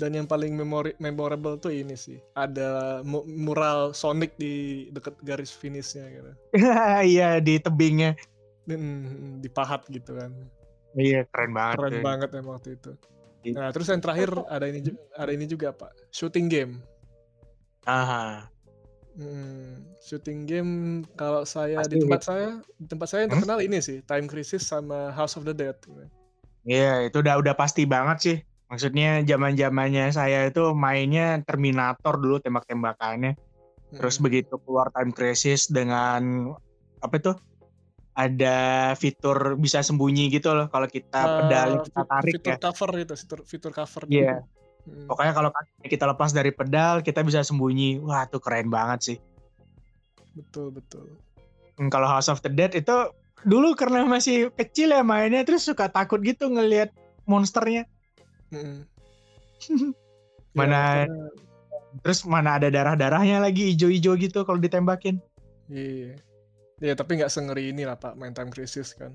Dan 0.00 0.16
yang 0.16 0.24
paling 0.24 0.56
memori 0.56 0.96
memorable 0.96 1.60
tuh 1.60 1.68
ini 1.68 1.92
sih. 1.92 2.16
Ada 2.32 3.04
mu- 3.04 3.28
mural 3.28 3.92
Sonic 3.92 4.32
di 4.40 4.88
deket 4.96 5.12
garis 5.20 5.52
finishnya 5.52 6.08
gitu. 6.08 6.32
Iya 7.12 7.36
di 7.44 7.60
tebingnya. 7.60 8.16
Dan 8.64 8.80
dipahat 9.44 9.84
gitu 9.92 10.16
kan. 10.16 10.32
Iya 10.96 11.28
keren 11.28 11.52
banget. 11.52 11.76
Keren 11.76 11.92
tuh. 11.92 12.02
banget 12.02 12.28
emang 12.32 12.56
waktu 12.56 12.80
itu. 12.80 12.92
Iya. 13.44 13.56
Nah, 13.56 13.68
terus 13.72 13.88
yang 13.92 14.00
terakhir 14.00 14.32
ada 14.48 14.64
ini 14.68 14.80
ada 15.16 15.30
ini 15.32 15.44
juga, 15.44 15.72
Pak. 15.72 15.92
Shooting 16.12 16.48
game. 16.48 16.80
Aha. 17.84 18.48
Hmm, 19.20 19.84
shooting 20.00 20.46
game 20.46 20.72
kalau 21.18 21.42
saya 21.44 21.82
Pasti 21.82 21.98
di 21.98 22.04
tempat 22.06 22.22
saya, 22.24 22.48
di 22.78 22.86
tempat 22.88 23.06
saya 23.10 23.20
yang 23.26 23.30
Hmm? 23.32 23.36
terkenal 23.42 23.60
ini 23.60 23.78
sih, 23.82 23.98
Time 24.06 24.28
Crisis 24.30 24.64
sama 24.64 25.12
House 25.12 25.34
of 25.36 25.44
the 25.44 25.52
Dead. 25.52 25.76
Iya 26.64 27.08
itu 27.08 27.20
udah 27.20 27.40
udah 27.40 27.54
pasti 27.56 27.88
banget 27.88 28.18
sih. 28.20 28.36
Maksudnya 28.70 29.26
zaman 29.26 29.58
zamannya 29.58 30.14
saya 30.14 30.46
itu 30.46 30.70
mainnya 30.72 31.42
Terminator 31.42 32.14
dulu 32.16 32.38
tembak-tembakannya. 32.38 33.34
Terus 33.90 34.16
Mm-mm. 34.16 34.24
begitu 34.24 34.54
keluar 34.62 34.94
Time 34.94 35.10
Crisis 35.10 35.66
dengan 35.66 36.54
apa 37.02 37.16
tuh? 37.18 37.36
Ada 38.14 38.92
fitur 38.94 39.54
bisa 39.56 39.80
sembunyi 39.80 40.28
gitu 40.30 40.52
loh 40.52 40.66
kalau 40.68 40.86
kita 40.86 41.18
Eh, 41.18 41.34
pedalnya 41.40 41.78
kita 41.82 42.02
tarik 42.04 42.34
fitur 42.36 42.52
ya. 42.52 42.58
cover 42.60 42.90
itu, 42.96 43.14
fitur 43.16 43.38
fitur 43.42 43.72
cover. 43.72 44.02
Iya. 44.06 44.34
Hmm, 44.80 45.06
Pokoknya 45.06 45.32
kalau 45.32 45.50
kaki 45.50 45.88
kita 45.88 46.04
lepas 46.06 46.30
dari 46.30 46.50
pedal 46.50 47.02
kita 47.02 47.20
bisa 47.20 47.42
sembunyi. 47.42 47.98
Wah, 47.98 48.24
tuh 48.26 48.38
keren 48.38 48.70
banget 48.70 48.98
sih. 49.02 49.18
betul 50.30 50.70
betul. 50.70 51.06
Hmm, 51.74 51.90
Kalau 51.90 52.06
House 52.06 52.30
of 52.30 52.38
the 52.40 52.50
Dead 52.50 52.70
itu 52.72 52.94
dulu 53.42 53.72
karena 53.74 54.04
masih 54.04 54.52
kecil 54.52 54.92
ya 54.92 55.02
mainnya 55.02 55.42
terus 55.42 55.64
suka 55.64 55.90
takut 55.90 56.20
gitu 56.22 56.46
ngelihat 56.46 56.94
monsternya. 57.26 57.88
Mm-mm. 58.50 58.84
Mana- 60.58 61.04
Ya, 61.04 61.06
karena- 61.06 61.48
Terus 61.90 62.22
mana 62.22 62.54
ada 62.54 62.70
darah-darahnya 62.70 63.42
lagi 63.42 63.74
ijo-ijo 63.74 64.14
gitu 64.14 64.46
kalau 64.46 64.62
ditembakin. 64.62 65.18
iya. 65.66 66.14
Iya, 66.78 66.94
tapi 66.94 67.18
nggak 67.18 67.28
sengeri 67.28 67.74
ini 67.74 67.82
lah 67.82 67.98
Pak, 67.98 68.14
main 68.14 68.30
Time 68.30 68.48
Crisis 68.48 68.94
kan. 68.94 69.10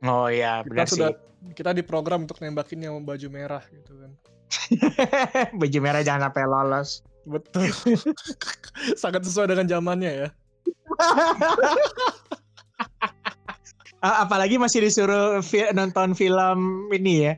Oh 0.00 0.30
iya, 0.30 0.62
Kita 0.62 0.70
benar 0.70 0.86
sudah 0.86 1.10
sih. 1.10 1.52
kita 1.58 1.74
diprogram 1.74 2.22
untuk 2.22 2.38
nembakin 2.38 2.80
yang 2.80 2.94
baju 3.02 3.28
merah 3.28 3.60
gitu 3.68 3.92
kan. 3.98 4.14
Baju 5.60 5.78
merah 5.82 6.00
jangan 6.00 6.30
sampai 6.30 6.44
lolos. 6.46 7.02
Betul. 7.26 7.66
Sangat 9.02 9.26
sesuai 9.26 9.50
dengan 9.50 9.66
zamannya 9.68 10.12
ya. 10.24 10.28
Apalagi 13.98 14.54
masih 14.56 14.86
disuruh 14.86 15.42
nonton 15.74 16.14
film 16.14 16.86
ini 16.94 17.26
ya. 17.26 17.34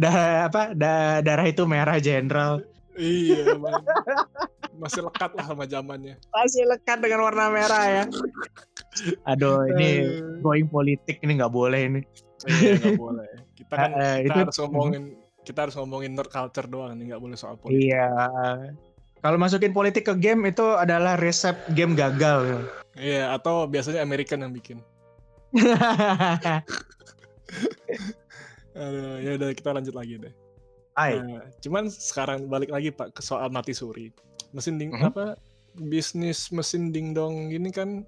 Da, 0.00 0.48
apa 0.48 0.72
da, 0.72 1.20
darah 1.20 1.44
itu 1.44 1.68
merah 1.68 2.00
jenderal. 2.00 2.64
Iya, 2.96 3.52
Bang. 3.60 3.84
masih 4.80 5.04
lekat 5.04 5.30
lah 5.36 5.44
sama 5.44 5.68
zamannya. 5.68 6.16
Masih 6.32 6.64
lekat 6.64 7.04
dengan 7.04 7.28
warna 7.28 7.52
merah 7.52 7.84
ya. 7.84 8.04
Aduh, 9.28 9.68
ini 9.76 10.08
going 10.40 10.72
politik 10.72 11.20
ini 11.20 11.36
nggak 11.36 11.52
boleh 11.52 11.80
ini. 11.84 12.00
iya, 12.48 12.80
nggak 12.80 12.96
boleh. 12.96 13.28
Kita 13.52 13.74
kan 13.76 13.90
Eh, 13.92 14.16
kita 14.24 14.32
itu 14.32 14.38
harus 14.48 14.56
ngomongin 14.64 15.04
kita 15.44 15.58
harus 15.68 15.76
ngomongin 15.76 16.12
nerd 16.16 16.32
culture 16.32 16.64
doang 16.64 16.96
nih, 16.96 17.12
nggak 17.12 17.20
boleh 17.20 17.36
soal 17.36 17.60
politik. 17.60 17.92
Iya. 17.92 18.08
Kalau 19.20 19.36
masukin 19.36 19.76
politik 19.76 20.08
ke 20.08 20.16
game 20.16 20.48
itu 20.48 20.64
adalah 20.64 21.20
resep 21.20 21.52
game 21.76 21.92
gagal. 21.92 22.64
Iya, 22.96 23.36
atau 23.36 23.68
biasanya 23.68 24.00
American 24.00 24.48
yang 24.48 24.52
bikin. 24.56 24.80
Aduh, 28.80 29.20
ya 29.20 29.36
udah 29.36 29.52
kita 29.52 29.70
lanjut 29.76 29.92
lagi 29.92 30.16
deh. 30.16 30.32
Hai. 30.96 31.20
Nah, 31.20 31.44
cuman 31.60 31.92
sekarang 31.92 32.48
balik 32.48 32.72
lagi 32.72 32.88
Pak 32.90 33.12
ke 33.12 33.20
soal 33.20 33.52
mati 33.52 33.76
suri. 33.76 34.08
Mesin 34.56 34.80
ding 34.80 34.90
Mhm. 34.96 35.12
apa 35.12 35.36
bisnis 35.76 36.50
mesin 36.50 36.90
dingdong 36.90 37.52
gini 37.52 37.70
kan 37.70 38.02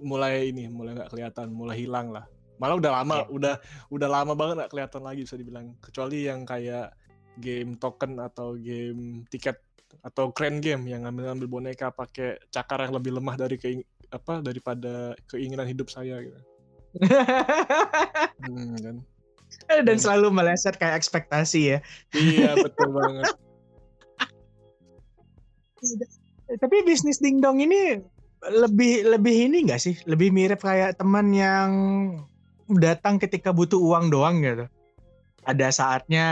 mulai 0.00 0.48
ini 0.54 0.70
mulai 0.70 0.96
nggak 0.96 1.10
kelihatan, 1.12 1.50
mulai 1.52 1.76
hilang 1.82 2.14
lah. 2.14 2.24
Malah 2.56 2.76
udah 2.80 2.92
lama, 3.02 3.16
Iya. 3.20 3.28
udah 3.28 3.54
udah 3.92 4.08
lama 4.08 4.32
banget 4.32 4.54
nggak 4.64 4.72
kelihatan 4.72 5.02
lagi 5.04 5.20
bisa 5.28 5.36
dibilang. 5.36 5.76
Kecuali 5.82 6.24
yang 6.24 6.48
kayak 6.48 6.94
game 7.36 7.76
token 7.76 8.16
atau 8.16 8.56
game 8.56 9.28
tiket 9.28 9.60
atau 10.00 10.32
grand 10.32 10.62
game 10.64 10.88
yang 10.88 11.04
ngambil-ngambil 11.04 11.48
boneka 11.50 11.92
pakai 11.92 12.40
cakar 12.48 12.86
yang 12.88 12.96
lebih 12.96 13.12
lemah 13.12 13.36
dari 13.36 13.60
keing 13.60 13.82
apa 14.08 14.40
daripada 14.40 15.12
keinginan 15.28 15.68
hidup 15.68 15.90
saya 15.90 16.22
gitu. 16.22 16.40
Hmm, 18.46 18.76
kan. 18.80 18.96
Dan 19.86 19.96
selalu 19.98 20.30
meleset 20.30 20.76
kayak 20.78 21.00
ekspektasi 21.00 21.60
ya. 21.76 21.78
Iya 22.14 22.54
betul 22.60 22.92
banget. 22.94 23.26
Tapi 26.62 26.76
bisnis 26.86 27.18
dingdong 27.18 27.58
ini 27.62 27.98
lebih 28.46 29.06
lebih 29.10 29.50
ini 29.50 29.66
enggak 29.66 29.82
sih? 29.82 29.98
Lebih 30.06 30.30
mirip 30.30 30.62
kayak 30.62 30.98
teman 31.00 31.34
yang 31.34 31.70
datang 32.70 33.18
ketika 33.18 33.50
butuh 33.50 33.78
uang 33.78 34.10
doang 34.10 34.42
gitu. 34.42 34.66
Ada 35.46 35.70
saatnya 35.70 36.26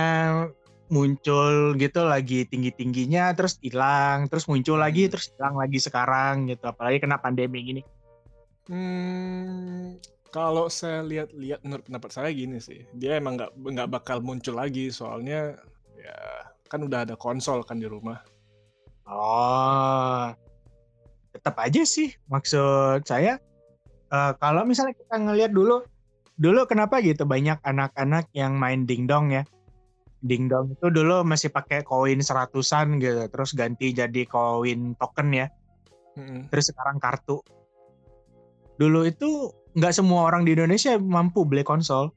muncul 0.93 1.75
gitu 1.81 2.04
lagi 2.04 2.47
tinggi-tingginya 2.47 3.35
terus 3.35 3.59
hilang, 3.64 4.31
terus 4.31 4.47
muncul 4.47 4.78
lagi 4.78 5.07
Hmm. 5.07 5.12
terus 5.16 5.26
hilang 5.35 5.54
lagi 5.59 5.78
sekarang 5.81 6.47
gitu. 6.50 6.64
Apalagi 6.71 7.02
kena 7.02 7.19
pandemi 7.19 7.59
gini. 7.64 7.83
Hmm, 8.64 10.00
kalau 10.35 10.67
saya 10.67 11.07
lihat-lihat 11.07 11.62
menurut 11.62 11.87
pendapat 11.87 12.11
saya 12.11 12.35
gini 12.35 12.59
sih, 12.59 12.83
dia 12.99 13.23
emang 13.23 13.38
nggak 13.38 13.55
nggak 13.55 13.88
bakal 13.95 14.19
muncul 14.19 14.59
lagi 14.59 14.91
soalnya 14.91 15.55
ya 15.95 16.19
kan 16.67 16.83
udah 16.83 17.07
ada 17.07 17.14
konsol 17.14 17.62
kan 17.62 17.79
di 17.79 17.87
rumah. 17.87 18.19
Oh. 19.07 20.35
Tetap 21.31 21.55
aja 21.62 21.87
sih 21.87 22.11
maksud 22.26 23.07
saya 23.07 23.38
eh, 24.11 24.33
kalau 24.43 24.67
misalnya 24.67 24.99
kita 24.99 25.23
ngelihat 25.23 25.55
dulu 25.55 25.87
dulu 26.35 26.67
kenapa 26.67 26.99
gitu 26.99 27.23
banyak 27.23 27.62
anak-anak 27.62 28.26
yang 28.35 28.59
main 28.59 28.91
dingdong 28.91 29.31
ya. 29.31 29.47
Dingdong 30.19 30.75
itu 30.75 30.91
dulu 30.91 31.23
masih 31.23 31.55
pakai 31.55 31.87
koin 31.87 32.19
seratusan 32.19 32.99
gitu, 32.99 33.29
terus 33.31 33.55
ganti 33.55 33.93
jadi 33.95 34.25
koin 34.25 34.97
token 34.97 35.37
ya, 35.37 35.47
Mm-mm. 36.17 36.49
terus 36.49 36.73
sekarang 36.73 36.97
kartu. 36.97 37.45
Dulu 38.81 39.05
itu 39.05 39.53
nggak 39.75 39.95
semua 39.95 40.31
orang 40.31 40.47
di 40.47 40.54
Indonesia 40.54 40.95
mampu 40.99 41.43
beli 41.43 41.66
konsol. 41.66 42.14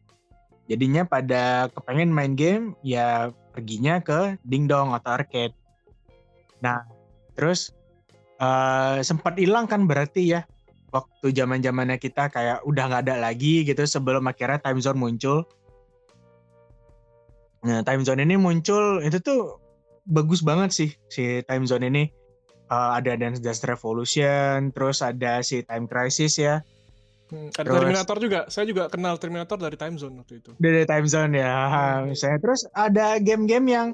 Jadinya 0.68 1.08
pada 1.08 1.72
kepengen 1.72 2.12
main 2.12 2.36
game 2.36 2.76
ya 2.84 3.32
perginya 3.56 4.04
ke 4.04 4.36
dingdong 4.46 4.94
atau 4.94 5.18
arcade. 5.18 5.56
Nah, 6.62 6.86
terus 7.34 7.74
eh, 8.38 9.00
sempat 9.02 9.40
hilang 9.40 9.66
kan 9.66 9.90
berarti 9.90 10.38
ya 10.38 10.42
waktu 10.92 11.34
zaman 11.36 11.60
zamannya 11.64 11.98
kita 12.00 12.30
kayak 12.32 12.64
udah 12.64 12.84
nggak 12.88 13.04
ada 13.10 13.16
lagi 13.20 13.64
gitu 13.64 13.84
sebelum 13.84 14.28
akhirnya 14.28 14.60
time 14.62 14.84
zone 14.84 15.00
muncul. 15.00 15.48
Nah, 17.66 17.82
time 17.82 18.04
zone 18.06 18.22
ini 18.22 18.36
muncul 18.38 19.02
itu 19.02 19.18
tuh 19.24 19.58
bagus 20.08 20.46
banget 20.46 20.72
sih 20.72 20.90
si 21.10 21.42
time 21.48 21.66
zone 21.66 21.90
ini. 21.90 22.04
Eh, 22.68 22.92
ada 23.00 23.16
Dance 23.16 23.40
Dance 23.40 23.64
Revolution, 23.64 24.76
terus 24.76 25.00
ada 25.00 25.40
si 25.40 25.64
Time 25.64 25.88
Crisis 25.88 26.36
ya. 26.36 26.60
Hmm, 27.28 27.52
Ada 27.52 27.60
Terus- 27.60 27.76
Terminator 27.84 28.18
juga. 28.18 28.40
Saya 28.48 28.66
juga 28.66 28.84
kenal 28.88 29.20
Terminator 29.20 29.58
dari 29.60 29.76
Time 29.76 30.00
Zone 30.00 30.16
waktu 30.18 30.34
itu. 30.40 30.52
Dari 30.56 30.88
time 30.88 31.08
zone 31.08 31.34
ya, 31.36 31.56
Hmm. 31.68 32.08
misalnya 32.08 32.40
terus 32.40 32.62
ada 32.72 33.20
game-game 33.20 33.68
yang 33.68 33.88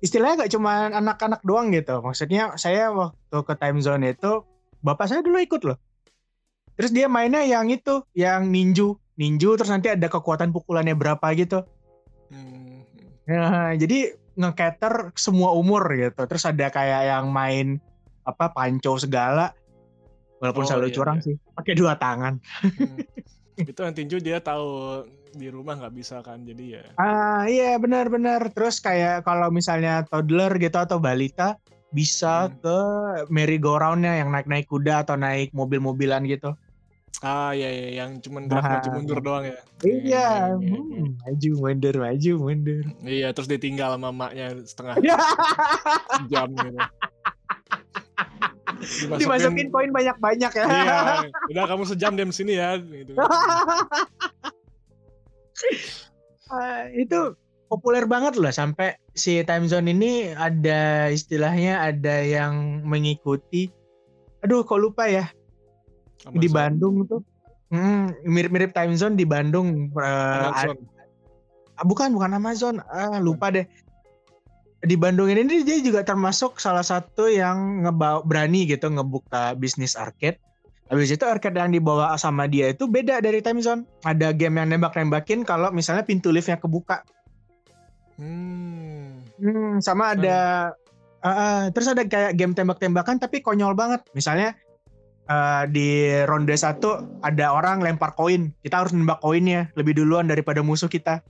istilahnya 0.00 0.42
gak 0.42 0.52
cuma 0.52 0.90
anak-anak 0.90 1.40
doang 1.42 1.70
gitu. 1.70 2.02
Maksudnya 2.02 2.58
saya 2.58 2.90
waktu 2.90 3.38
ke 3.46 3.54
time 3.54 3.78
zone 3.78 4.10
itu 4.10 4.42
bapak 4.82 5.06
saya 5.06 5.22
dulu 5.22 5.38
ikut 5.38 5.62
loh. 5.62 5.78
Terus 6.74 6.90
dia 6.90 7.06
mainnya 7.06 7.44
yang 7.44 7.68
itu, 7.68 8.02
yang 8.10 8.48
ninju, 8.48 8.96
ninju 9.14 9.50
terus 9.54 9.68
nanti 9.68 9.92
ada 9.92 10.08
kekuatan 10.08 10.50
pukulannya 10.50 10.96
berapa 10.96 11.22
gitu. 11.36 11.62
Hmm, 12.32 12.82
Nah, 13.28 13.76
jadi 13.78 14.18
nge-cater 14.34 15.14
semua 15.14 15.54
umur 15.54 15.86
gitu. 15.94 16.26
Terus 16.26 16.42
ada 16.42 16.66
kayak 16.66 17.02
yang 17.06 17.30
main 17.30 17.78
apa 18.24 18.50
panco 18.50 18.98
segala. 18.98 19.54
Walaupun 20.40 20.64
Oh, 20.64 20.66
selalu 20.66 20.88
iya, 20.88 20.94
curang 20.94 21.18
iya. 21.18 21.24
sih, 21.26 21.34
pakai 21.52 21.74
dua 21.74 21.92
tangan. 21.94 22.34
hmm. 22.64 22.98
itu 23.70 23.76
yang 23.76 23.92
tinju 23.92 24.16
dia 24.18 24.40
tahu 24.40 25.04
di 25.30 25.46
rumah 25.46 25.76
nggak 25.76 25.92
bisa 25.92 26.18
kan 26.20 26.40
jadi 26.40 26.80
ya 26.80 26.84
Ah 26.96 27.44
iya 27.44 27.76
benar-benar. 27.76 28.48
Terus 28.50 28.80
kayak 28.80 29.22
kalau 29.22 29.48
misalnya 29.48 30.02
toddler 30.02 30.56
gitu 30.56 30.74
atau 30.74 30.96
balita 30.96 31.60
bisa 31.90 32.46
Hmm. 32.46 32.56
ke 32.56 32.78
merry-go-round-nya 33.28 34.16
yang 34.16 34.30
naik-naik 34.30 34.64
kuda 34.64 35.02
atau 35.02 35.14
naik 35.14 35.52
mobil-mobilan 35.52 36.24
gitu. 36.24 36.56
ah 37.20 37.52
ya 37.52 37.68
ya 37.68 38.00
yang 38.00 38.16
cuman 38.16 38.48
gerak 38.48 38.64
maju 38.64 38.80
Nah. 38.80 38.94
mundur 38.96 39.18
doang 39.20 39.44
ya 39.44 39.58
Iya, 39.82 39.92
Iya, 39.92 39.98
iya, 40.00 40.26
hmm, 40.56 41.04
maju 41.20 41.50
mundur, 41.60 41.94
maju 41.98 42.32
mundur. 42.38 42.84
iya 43.02 43.28
terus 43.30 43.44
ditinggal 43.46 43.92
sama 43.92 44.08
maknya 44.08 44.56
setengah 44.62 44.96
jam 46.32 46.48
gitu 46.48 46.80
Dimasukin 49.20 49.68
koin 49.68 49.90
banyak-banyak 49.92 50.52
ya. 50.56 50.64
iya 50.64 50.96
udah 51.52 51.64
kamu 51.68 51.84
sejam 51.84 52.16
diam 52.16 52.32
sini 52.32 52.56
ya 52.56 52.80
gitu 52.80 53.12
Ah, 56.50 56.90
itu 56.90 57.38
populer 57.70 58.02
banget 58.10 58.34
loh 58.34 58.50
sampai 58.50 58.98
si 59.14 59.38
time 59.46 59.70
zone 59.70 59.94
ini 59.94 60.34
ada 60.34 61.06
istilahnya 61.06 61.78
ada 61.78 62.26
yang 62.26 62.82
mengikuti. 62.82 63.70
Aduh, 64.42 64.66
kok 64.66 64.80
lupa 64.82 65.06
ya 65.06 65.30
di 66.34 66.50
Amazon. 66.50 66.56
Bandung 66.56 66.94
tuh. 67.06 67.20
Hmm, 67.70 68.10
mirip-mirip 68.26 68.74
time 68.74 68.98
zone 68.98 69.14
di 69.14 69.22
Bandung. 69.22 69.94
eh, 69.94 70.42
Amazon. 70.50 70.76
Ah, 71.78 71.86
bukan 71.86 72.12
bukan 72.12 72.36
Amazon 72.36 72.76
ah 72.92 73.16
lupa 73.22 73.48
deh 73.48 73.64
di 74.80 74.96
Bandung 74.96 75.28
ini 75.28 75.44
dia 75.60 75.78
juga 75.84 76.00
termasuk 76.00 76.56
salah 76.56 76.84
satu 76.84 77.28
yang 77.28 77.84
ngebawa 77.84 78.24
berani 78.24 78.64
gitu 78.64 78.88
ngebuka 78.88 79.52
bisnis 79.60 79.92
arcade. 79.92 80.40
Habis 80.88 81.14
itu 81.14 81.22
arcade 81.22 81.54
yang 81.54 81.70
dibawa 81.70 82.16
sama 82.18 82.48
dia 82.50 82.72
itu 82.72 82.88
beda 82.88 83.20
dari 83.20 83.44
time 83.44 83.60
zone. 83.60 83.84
Ada 84.08 84.32
game 84.32 84.56
yang 84.56 84.72
nembak-nembakin 84.72 85.44
kalau 85.44 85.68
misalnya 85.70 86.02
pintu 86.02 86.32
liftnya 86.32 86.56
kebuka. 86.56 87.04
Hmm. 88.16 89.20
Hmm, 89.40 89.80
sama 89.80 90.16
ada 90.16 90.72
ah, 91.24 91.68
terus 91.72 91.88
ada 91.88 92.04
kayak 92.04 92.36
game 92.36 92.56
tembak-tembakan 92.56 93.20
tapi 93.20 93.44
konyol 93.44 93.76
banget. 93.76 94.00
Misalnya 94.16 94.56
eh, 95.28 95.62
di 95.68 96.08
ronde 96.24 96.56
satu 96.56 97.20
ada 97.20 97.52
orang 97.52 97.84
lempar 97.84 98.16
koin. 98.16 98.50
Kita 98.64 98.80
harus 98.80 98.96
nembak 98.96 99.20
koinnya 99.20 99.68
lebih 99.76 99.92
duluan 99.92 100.24
daripada 100.24 100.64
musuh 100.64 100.88
kita 100.88 101.20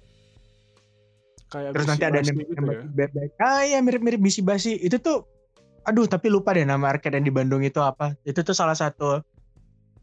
Kayak 1.50 1.70
terus 1.74 1.86
nanti 1.86 2.04
ada 2.06 2.20
nembak 2.22 2.46
gitu 2.46 2.62
ya. 2.62 2.82
bebek 2.88 3.28
ah 3.38 3.62
iya 3.62 3.78
mirip-mirip 3.82 4.18
bisi 4.18 4.40
basi 4.40 4.78
itu 4.78 4.96
tuh 4.96 5.26
aduh 5.82 6.06
tapi 6.06 6.30
lupa 6.30 6.54
deh 6.54 6.62
nama 6.62 6.86
arcade 6.88 7.18
yang 7.18 7.26
di 7.26 7.34
Bandung 7.34 7.60
itu 7.60 7.82
apa 7.82 8.14
itu 8.22 8.38
tuh 8.40 8.54
salah 8.54 8.74
satu 8.74 9.18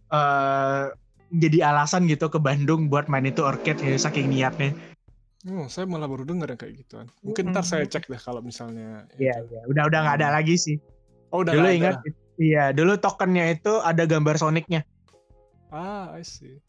eh 0.10 0.84
jadi 1.27 1.68
alasan 1.68 2.08
gitu 2.08 2.27
ke 2.27 2.39
Bandung 2.39 2.88
buat 2.88 3.08
main 3.08 3.24
itu 3.24 3.44
arcade 3.44 3.80
ya, 3.80 3.96
saking 3.98 4.27
niatnya 4.27 4.72
Oh, 5.48 5.68
saya 5.68 5.88
malah 5.88 6.12
baru 6.12 6.27
dengar 6.27 6.51
yang 6.51 6.60
kayak 6.60 6.75
gituan. 6.75 7.08
Mungkin 7.24 7.56
ntar 7.56 7.63
saya 7.63 7.88
Mm. 7.88 7.92
cek 7.94 8.10
deh 8.10 8.20
kalau 8.20 8.42
misalnya. 8.42 9.08
iya 9.16 9.32
iya 9.38 9.62
udah 9.66 9.88
udah 9.88 10.00
nggak 10.04 10.18
ada 10.20 10.30
lagi 10.34 10.56
sih 10.56 10.75
Oh, 11.32 11.39
udah 11.39 11.56
dulu 11.56 11.63
nggak 11.63 11.72
ada. 11.72 11.80
ingat 11.80 11.96
iya 12.36 12.63
dulu 12.72 12.98
tokennya 12.98 13.56
itu 13.56 13.80
ada 13.80 14.04
gambar 14.04 14.36
Sonicnya 14.36 14.84
Ah, 15.68 16.12
I 16.12 16.24
see. 16.24 16.60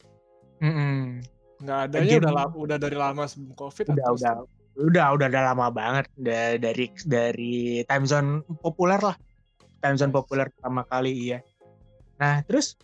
Mm-mm. 0.59 1.19
Nggak 1.59 1.79
adanya 1.87 2.07
Game- 2.13 2.23
udah 2.23 2.45
udah 2.53 2.77
dari 2.77 2.95
lama 2.95 3.23
sebelum 3.25 3.51
COVID 3.53 3.85
udah 3.89 3.99
atau 3.99 4.15
udah 4.15 4.33
udah 4.79 5.19
udah 5.19 5.27
udah 5.27 5.43
lama 5.51 5.67
banget 5.69 6.05
udah 6.15 6.55
dari 6.55 6.85
dari 7.03 7.83
time 7.83 8.05
zone 8.07 8.29
populer 8.63 8.99
lah 8.99 9.15
time 9.83 9.99
zone 9.99 10.15
populer 10.15 10.47
pertama 10.47 10.87
kali 10.87 11.11
iya 11.29 11.39
nah 12.15 12.39
terus 12.47 12.79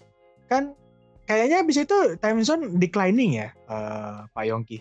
kan 0.52 0.76
kayaknya 1.24 1.64
abis 1.64 1.88
itu 1.88 1.98
time 2.20 2.44
zone 2.44 2.76
declining 2.76 3.40
ya 3.40 3.50
eh, 3.72 4.28
Pak 4.30 4.46
Yongki 4.46 4.80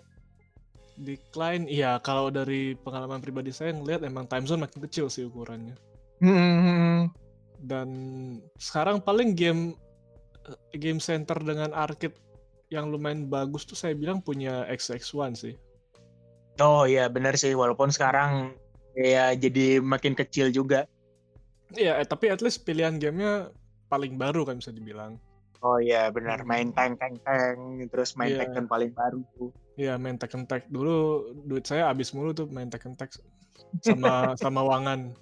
decline? 0.98 1.66
Iya, 1.66 1.98
kalau 2.02 2.30
dari 2.30 2.78
pengalaman 2.78 3.18
pribadi 3.18 3.50
saya 3.50 3.74
ngelihat 3.74 4.06
emang 4.06 4.30
time 4.30 4.46
zone 4.46 4.62
makin 4.66 4.80
kecil 4.86 5.10
sih 5.10 5.26
ukurannya. 5.26 5.74
Hmm, 6.22 7.10
Dan 7.58 7.88
sekarang 8.60 9.02
paling 9.02 9.34
game 9.34 9.74
eh, 10.46 10.78
game 10.78 11.02
center 11.02 11.36
dengan 11.42 11.74
arcade 11.74 12.14
yang 12.70 12.90
lumayan 12.90 13.26
bagus 13.28 13.66
tuh 13.66 13.78
saya 13.78 13.92
bilang 13.94 14.22
punya 14.22 14.66
XX1 14.70 15.34
sih. 15.34 15.54
Oh 16.60 16.84
iya 16.84 17.06
benar 17.06 17.34
sih 17.34 17.52
walaupun 17.52 17.90
sekarang 17.90 18.54
ya 18.94 19.34
jadi 19.34 19.78
makin 19.80 20.14
kecil 20.14 20.50
juga 20.50 20.86
Iya, 21.74 21.98
eh, 21.98 22.06
tapi 22.06 22.30
at 22.30 22.38
least 22.38 22.62
pilihan 22.62 23.02
gamenya 23.02 23.50
paling 23.90 24.14
baru 24.14 24.46
kan 24.46 24.62
bisa 24.62 24.70
dibilang. 24.70 25.18
oh 25.58 25.80
iya 25.80 26.06
benar 26.06 26.44
Hmm. 26.44 26.46
main 26.46 26.68
tank 26.70 27.00
tank 27.00 27.18
tank 27.24 27.58
terus 27.88 28.14
main 28.14 28.30
Iya. 28.30 28.46
Tekken 28.46 28.68
paling 28.68 28.92
baru 28.92 29.24
tuh 29.34 29.50
Iya 29.74 29.98
main 29.98 30.14
Tekken 30.14 30.46
Tag 30.46 30.70
dulu 30.70 31.24
duit 31.42 31.66
saya 31.66 31.90
habis 31.90 32.14
mulu 32.14 32.30
tuh 32.30 32.46
main 32.46 32.70
Tekken 32.70 32.94
Tag 32.94 33.10
sama 33.82 34.12
sama 34.38 34.62
Wangan. 34.62 35.16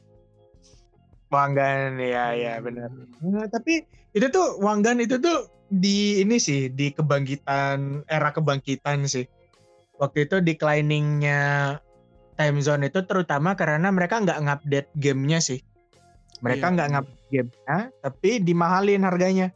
Wanggan 1.33 1.97
ya 1.97 2.37
ya 2.37 2.61
benar 2.61 2.93
Nah, 3.25 3.49
tapi 3.49 3.89
itu 4.13 4.27
tuh 4.29 4.61
Wanggan 4.61 5.01
itu 5.01 5.17
tuh 5.17 5.49
di 5.73 6.21
ini 6.21 6.37
sih 6.37 6.69
di 6.69 6.93
kebangkitan 6.93 8.05
era 8.05 8.29
kebangkitan 8.29 9.09
sih. 9.09 9.25
Waktu 10.03 10.27
itu 10.27 10.37
decliningnya 10.43 11.79
time 12.35 12.59
zone 12.59 12.91
itu 12.91 13.07
terutama 13.07 13.55
karena 13.55 13.87
mereka 13.89 14.19
nggak 14.19 14.41
ngupdate 14.43 14.91
gamenya 14.99 15.39
sih. 15.39 15.63
Mereka 16.43 16.67
Iya. 16.67 16.75
nggak 16.75 16.89
ngupdate 16.91 17.23
gamenya, 17.31 17.77
tapi 18.03 18.31
dimahalin 18.43 19.07
harganya. 19.07 19.49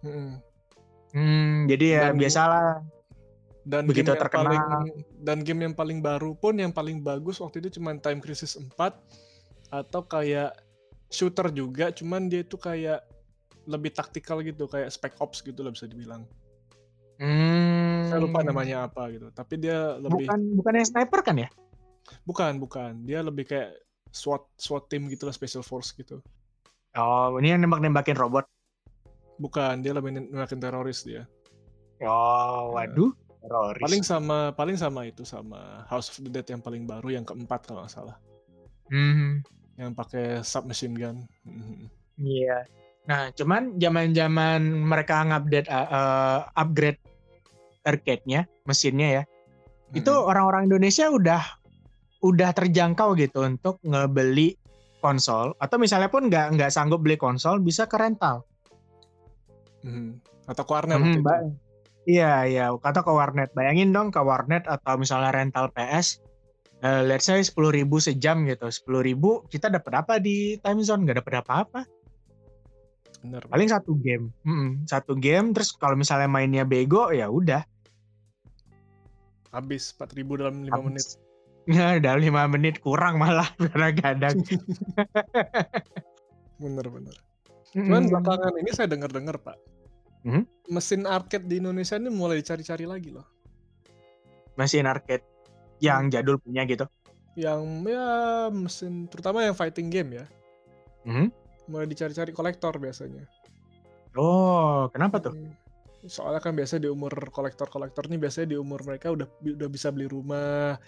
Mm-mm. 0.00 0.40
Hmm, 1.10 1.68
jadi 1.68 1.86
ya 1.90 2.02
Dan- 2.08 2.16
biasalah. 2.16 2.80
Dan 3.60 3.84
Begitu 3.84 4.08
game 4.08 4.16
yang 4.16 4.22
terkenal. 4.24 4.44
paling 4.48 4.64
dan 5.20 5.38
game 5.44 5.60
yang 5.60 5.74
paling 5.76 5.98
baru 6.00 6.32
pun 6.32 6.56
yang 6.56 6.72
paling 6.72 7.04
bagus 7.04 7.36
waktu 7.38 7.60
itu 7.60 7.76
cuman 7.76 8.00
Time 8.00 8.16
Crisis 8.18 8.56
4 8.56 8.96
atau 9.68 10.00
kayak 10.00 10.56
shooter 11.06 11.52
juga 11.52 11.92
cuman 11.92 12.24
dia 12.26 12.40
itu 12.40 12.56
kayak 12.56 13.04
lebih 13.68 13.92
taktikal 13.92 14.40
gitu 14.40 14.64
kayak 14.64 14.88
Spec 14.88 15.12
Ops 15.20 15.44
gitu 15.44 15.60
lah 15.60 15.70
bisa 15.70 15.84
dibilang. 15.84 16.24
Hmm, 17.20 18.08
Saya 18.08 18.18
lupa 18.24 18.40
namanya 18.40 18.88
apa 18.88 19.12
gitu. 19.12 19.28
Tapi 19.28 19.60
dia 19.60 20.00
lebih 20.00 20.24
Bukan 20.24 20.40
bukan 20.56 20.72
yang 20.80 20.88
sniper 20.88 21.20
kan 21.20 21.36
ya? 21.36 21.48
bukan 22.26 22.58
bukan. 22.58 23.04
Dia 23.06 23.20
lebih 23.22 23.46
kayak 23.46 23.76
SWAT 24.10 24.42
SWAT 24.58 24.90
team 24.90 25.06
gitu 25.12 25.28
lah 25.28 25.34
Special 25.36 25.62
Force 25.62 25.92
gitu. 25.94 26.18
Oh, 26.98 27.38
ini 27.38 27.54
yang 27.54 27.62
nembak-nembakin 27.62 28.18
robot. 28.18 28.48
Bukan, 29.38 29.80
dia 29.84 29.94
lebih 29.94 30.16
nembakin 30.16 30.58
teroris 30.58 31.06
dia. 31.06 31.28
Oh, 32.02 32.74
waduh. 32.74 33.14
Teroris. 33.40 33.80
Paling 33.80 34.02
sama 34.02 34.38
paling 34.52 34.76
sama 34.76 35.06
itu 35.06 35.22
sama 35.22 35.86
House 35.86 36.10
of 36.12 36.26
the 36.26 36.30
Dead 36.32 36.44
yang 36.50 36.60
paling 36.60 36.84
baru 36.84 37.14
yang 37.20 37.24
keempat 37.24 37.68
kalau 37.70 37.86
nggak 37.86 37.94
salah. 37.94 38.16
Hmm. 38.90 39.40
Yang 39.78 39.90
pakai 39.96 40.26
submachine 40.42 40.96
gun. 40.98 41.16
Mhm. 41.46 41.86
Iya. 42.20 42.66
Nah, 43.08 43.32
cuman 43.32 43.80
zaman-zaman 43.80 44.60
mereka 44.66 45.24
ngupdate 45.24 45.70
uh, 45.72 45.88
uh, 45.88 46.38
upgrade 46.52 47.00
arcade-nya, 47.84 48.46
mesinnya 48.68 49.08
ya. 49.20 49.22
Itu 49.92 50.12
Mhm. 50.12 50.28
orang-orang 50.30 50.62
Indonesia 50.70 51.08
udah 51.10 51.42
udah 52.20 52.50
terjangkau 52.52 53.16
gitu 53.16 53.42
untuk 53.48 53.80
ngebeli 53.80 54.52
konsol 55.00 55.56
atau 55.56 55.80
misalnya 55.80 56.12
pun 56.12 56.28
nggak 56.28 56.52
nggak 56.60 56.68
sanggup 56.68 57.00
beli 57.00 57.16
konsol 57.16 57.58
bisa 57.64 57.88
ke 57.88 57.96
rental. 57.96 58.44
Mhm. 59.80 60.20
Atau 60.44 60.62
ke 60.68 60.72
warnet 60.76 61.00
Hmm, 61.00 61.16
itu. 61.16 61.20
Iya, 62.04 62.32
iya, 62.48 62.64
kata 62.76 63.00
ke 63.04 63.12
warnet. 63.12 63.52
Bayangin 63.56 63.92
dong 63.92 64.08
ke 64.12 64.20
warnet 64.20 64.64
atau 64.68 64.96
misalnya 65.00 65.30
rental 65.32 65.68
PS 65.72 66.20
eh, 66.80 67.02
let's 67.04 67.28
say 67.28 67.40
10.000 67.44 68.00
sejam 68.00 68.44
gitu. 68.48 68.66
10.000 68.72 69.44
kita 69.48 69.68
dapat 69.68 69.92
apa 70.04 70.14
di 70.16 70.56
time 70.60 70.80
zone? 70.80 71.04
Nggak 71.08 71.24
dapat 71.24 71.34
apa-apa. 71.44 71.80
Bener. 73.20 73.44
paling 73.52 73.68
satu 73.68 73.92
game 74.00 74.32
Mm-mm, 74.48 74.88
satu 74.88 75.12
game 75.12 75.52
terus 75.52 75.76
kalau 75.76 75.92
misalnya 75.92 76.24
mainnya 76.24 76.64
bego 76.64 77.12
ya 77.12 77.28
udah 77.28 77.60
Habis 79.50 79.94
4000 79.94 80.40
dalam 80.40 80.56
5 80.62 80.82
menit. 80.82 81.06
habis. 81.06 81.18
ya 81.68 82.00
dalam 82.00 82.24
lima 82.24 82.48
menit 82.48 82.80
kurang 82.80 83.20
malah 83.20 83.46
kadang-kadang 83.60 84.34
Bener 86.58 86.86
bener. 86.86 87.16
Cuman 87.70 88.02
Mm-mm. 88.02 88.10
belakangan 88.10 88.54
ini 88.58 88.70
saya 88.74 88.88
dengar-dengar, 88.90 89.38
Pak. 89.40 89.56
Mhm. 90.26 90.42
Mesin 90.68 91.06
arcade 91.06 91.46
di 91.46 91.58
Indonesia 91.58 91.96
ini 91.96 92.10
mulai 92.10 92.42
dicari-cari 92.42 92.84
lagi 92.84 93.10
loh. 93.10 93.24
mesin 94.52 94.84
arcade 94.84 95.24
yang 95.80 96.12
jadul 96.12 96.36
punya 96.36 96.68
gitu 96.68 96.84
Yang 97.32 97.60
ya 97.88 98.06
mesin 98.52 99.08
terutama 99.08 99.40
yang 99.40 99.56
fighting 99.56 99.88
game 99.88 100.20
ya. 100.20 100.26
Mhm. 101.06 101.32
Mulai 101.66 101.86
dicari-cari 101.86 102.30
kolektor 102.30 102.76
biasanya. 102.76 103.24
oh 104.12 104.90
kenapa 104.90 105.22
tuh 105.22 105.32
Hmm. 105.32 105.54
Soalnya 106.06 106.40
kan 106.40 106.56
biasa 106.56 106.80
di 106.80 106.88
umur 106.88 107.12
kolektor-kolektor 107.28 108.08
nih 108.08 108.16
biasanya 108.16 108.54
di 108.54 108.58
umur 108.58 108.80
mereka 108.84 109.12
udah 109.12 109.28
udah 109.42 109.68
bisa 109.68 109.92
beli 109.92 110.08
rumah. 110.08 110.80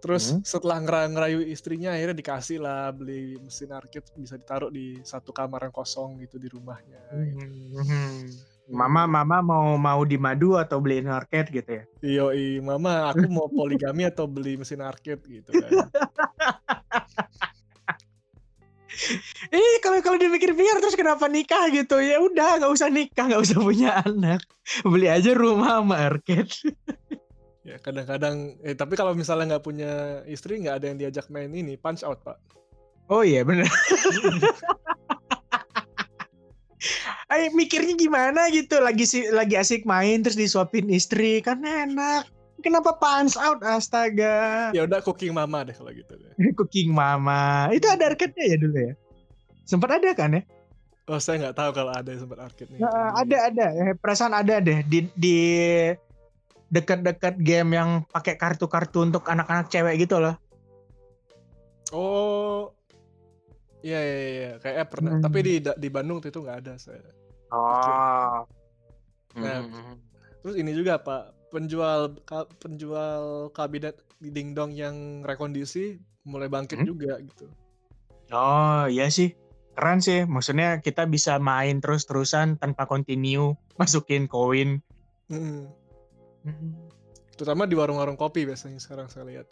Terus 0.00 0.32
Hmm. 0.32 0.40
setelah 0.40 0.80
ngera- 0.80 1.10
ngerayu 1.12 1.44
istrinya 1.44 1.92
akhirnya 1.92 2.16
dikasih 2.16 2.58
lah 2.62 2.88
beli 2.88 3.36
mesin 3.36 3.68
arcade 3.68 4.08
bisa 4.16 4.40
ditaruh 4.40 4.72
di 4.72 4.96
satu 5.04 5.28
kamar 5.28 5.68
yang 5.68 5.74
kosong 5.74 6.22
gitu 6.24 6.40
di 6.40 6.48
rumahnya. 6.48 7.00
gitu. 7.12 7.44
Mhm. 7.76 8.14
Mama 8.70 9.02
mama 9.04 9.42
mau 9.42 9.74
mau 9.74 10.00
di 10.06 10.14
madu 10.14 10.54
atau 10.54 10.78
beliin 10.78 11.10
arcade 11.10 11.50
gitu 11.50 11.70
ya? 11.74 11.84
Yoi, 12.00 12.62
mama 12.62 13.10
aku 13.10 13.26
mau 13.26 13.50
poligami 13.50 14.06
atau 14.06 14.30
beli 14.30 14.54
mesin 14.54 14.78
arcade 14.80 15.26
gitu 15.26 15.50
kan. 15.50 15.70
Eh 19.54 19.76
kalau 19.82 19.98
kalau 20.04 20.18
dipikir-pikir 20.20 20.76
terus 20.80 20.96
kenapa 20.96 21.26
nikah 21.26 21.68
gitu 21.72 21.98
ya 21.98 22.20
udah 22.20 22.60
nggak 22.60 22.72
usah 22.72 22.88
nikah 22.92 23.26
nggak 23.26 23.42
usah 23.42 23.58
punya 23.58 23.90
anak 24.06 24.44
beli 24.84 25.08
aja 25.08 25.32
rumah 25.34 25.80
sama 25.82 25.96
arcade. 25.98 26.52
ya 27.68 27.76
kadang-kadang 27.80 28.56
eh 28.64 28.74
tapi 28.74 28.96
kalau 28.96 29.12
misalnya 29.12 29.56
nggak 29.56 29.64
punya 29.64 30.24
istri 30.24 30.60
nggak 30.60 30.76
ada 30.80 30.86
yang 30.92 30.98
diajak 30.98 31.26
main 31.28 31.50
ini 31.52 31.76
punch 31.76 32.04
out 32.04 32.20
pak. 32.24 32.38
Oh 33.10 33.26
iya 33.26 33.42
benar. 33.42 33.68
Ayo 37.30 37.46
mikirnya 37.54 37.94
gimana 37.94 38.50
gitu 38.50 38.82
lagi 38.82 39.06
sih 39.06 39.30
lagi 39.30 39.54
asik 39.54 39.86
main 39.86 40.22
terus 40.22 40.38
disuapin 40.38 40.90
istri 40.90 41.38
kan 41.42 41.62
enak. 41.62 42.26
Kenapa 42.60 42.96
punch 42.96 43.34
out 43.40 43.60
astaga? 43.64 44.70
Ya 44.76 44.84
udah 44.84 45.00
cooking 45.00 45.32
mama 45.34 45.64
deh 45.66 45.74
kalau 45.74 45.92
gitu 45.92 46.12
deh. 46.14 46.32
cooking 46.58 46.92
mama. 46.94 47.72
Itu 47.74 47.88
ada 47.88 48.12
arcade-nya 48.12 48.44
ya 48.44 48.56
dulu 48.60 48.78
ya? 48.78 48.94
Sempat 49.66 50.00
ada 50.00 50.10
kan 50.14 50.36
ya? 50.38 50.42
Oh 51.10 51.18
saya 51.18 51.42
nggak 51.42 51.56
tahu 51.58 51.70
kalau 51.74 51.90
ada 51.90 52.10
sempat 52.14 52.38
arcade 52.38 52.70
nih. 52.70 52.80
Nah, 52.86 53.18
ada 53.18 53.36
ada. 53.50 53.66
Eh, 53.74 53.94
perasaan 53.98 54.30
ada 54.30 54.62
deh 54.62 54.86
di 54.86 55.10
di 55.18 55.38
dekat-dekat 56.70 57.34
game 57.42 57.74
yang 57.74 58.06
pakai 58.06 58.38
kartu-kartu 58.38 59.02
untuk 59.10 59.26
anak-anak 59.26 59.66
cewek 59.66 60.06
gitu 60.06 60.22
loh. 60.22 60.38
Oh, 61.90 62.70
Iya 63.80 64.00
iya 64.00 64.18
iya 64.20 64.50
kayak 64.60 64.92
pernah. 64.92 65.16
Hmm. 65.16 65.24
Tapi 65.24 65.38
di 65.40 65.54
di 65.64 65.88
Bandung 65.88 66.20
itu 66.20 66.36
nggak 66.36 66.58
ada 66.64 66.74
saya. 66.76 67.00
Oh. 67.50 68.44
Nah, 69.40 69.58
hmm. 69.64 69.94
terus 70.44 70.56
ini 70.60 70.70
juga 70.76 71.00
Pak 71.00 71.39
penjual 71.50 72.16
ka, 72.24 72.46
penjual 72.62 73.50
kabinet 73.52 73.98
di 74.22 74.30
dingdong 74.30 74.72
yang 74.72 75.26
rekondisi 75.26 75.98
mulai 76.24 76.46
bangkit 76.46 76.82
hmm? 76.82 76.88
juga 76.88 77.18
gitu. 77.20 77.46
Oh 78.30 78.86
iya 78.86 79.10
sih 79.10 79.34
keren 79.74 79.98
sih. 80.00 80.24
Maksudnya 80.24 80.78
kita 80.80 81.04
bisa 81.10 81.36
main 81.42 81.82
terus 81.82 82.06
terusan 82.06 82.56
tanpa 82.56 82.86
continue 82.86 83.58
masukin 83.76 84.30
koin. 84.30 84.78
Hmm. 85.26 85.66
Hmm. 86.46 86.74
Terutama 87.34 87.66
di 87.66 87.74
warung-warung 87.74 88.16
kopi 88.16 88.46
biasanya 88.46 88.78
sekarang 88.78 89.10
saya 89.10 89.26
lihat. 89.26 89.46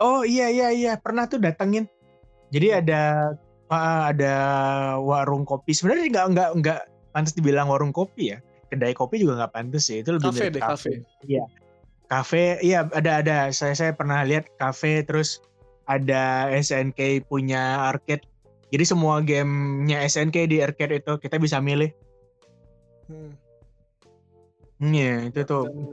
Oh 0.00 0.22
iya 0.22 0.48
iya 0.48 0.70
iya 0.70 0.92
pernah 0.98 1.26
tuh 1.26 1.42
datengin. 1.42 1.90
Jadi 2.52 2.68
hmm. 2.68 2.78
ada 2.84 3.02
ada 3.72 4.36
warung 5.00 5.48
kopi 5.48 5.72
sebenarnya 5.72 6.12
nggak 6.12 6.26
nggak 6.36 6.50
nggak 6.60 6.80
pantas 7.16 7.32
dibilang 7.32 7.72
warung 7.72 7.88
kopi 7.88 8.36
ya 8.36 8.38
kedai 8.72 8.96
kopi 8.96 9.20
juga 9.20 9.44
nggak 9.44 9.52
pantas 9.52 9.92
sih 9.92 10.00
itu 10.00 10.16
lebih 10.16 10.32
kafe 10.32 10.44
deh 10.48 10.62
kafe 10.64 10.92
iya 11.28 11.44
kafe 12.08 12.44
iya 12.64 12.88
ada 12.96 13.20
ada 13.20 13.36
saya 13.52 13.76
saya 13.76 13.92
pernah 13.92 14.24
lihat 14.24 14.48
kafe 14.56 15.04
terus 15.04 15.44
ada 15.84 16.48
SNK 16.48 17.28
punya 17.28 17.92
arcade 17.92 18.24
jadi 18.72 18.88
semua 18.88 19.20
gamenya 19.20 20.00
SNK 20.08 20.48
di 20.48 20.64
arcade 20.64 21.04
itu 21.04 21.12
kita 21.20 21.36
bisa 21.36 21.60
milih 21.60 21.92
hmm. 23.12 23.42
Iya, 24.82 25.30
itu 25.30 25.40
tuh. 25.46 25.70
Dan, 25.70 25.86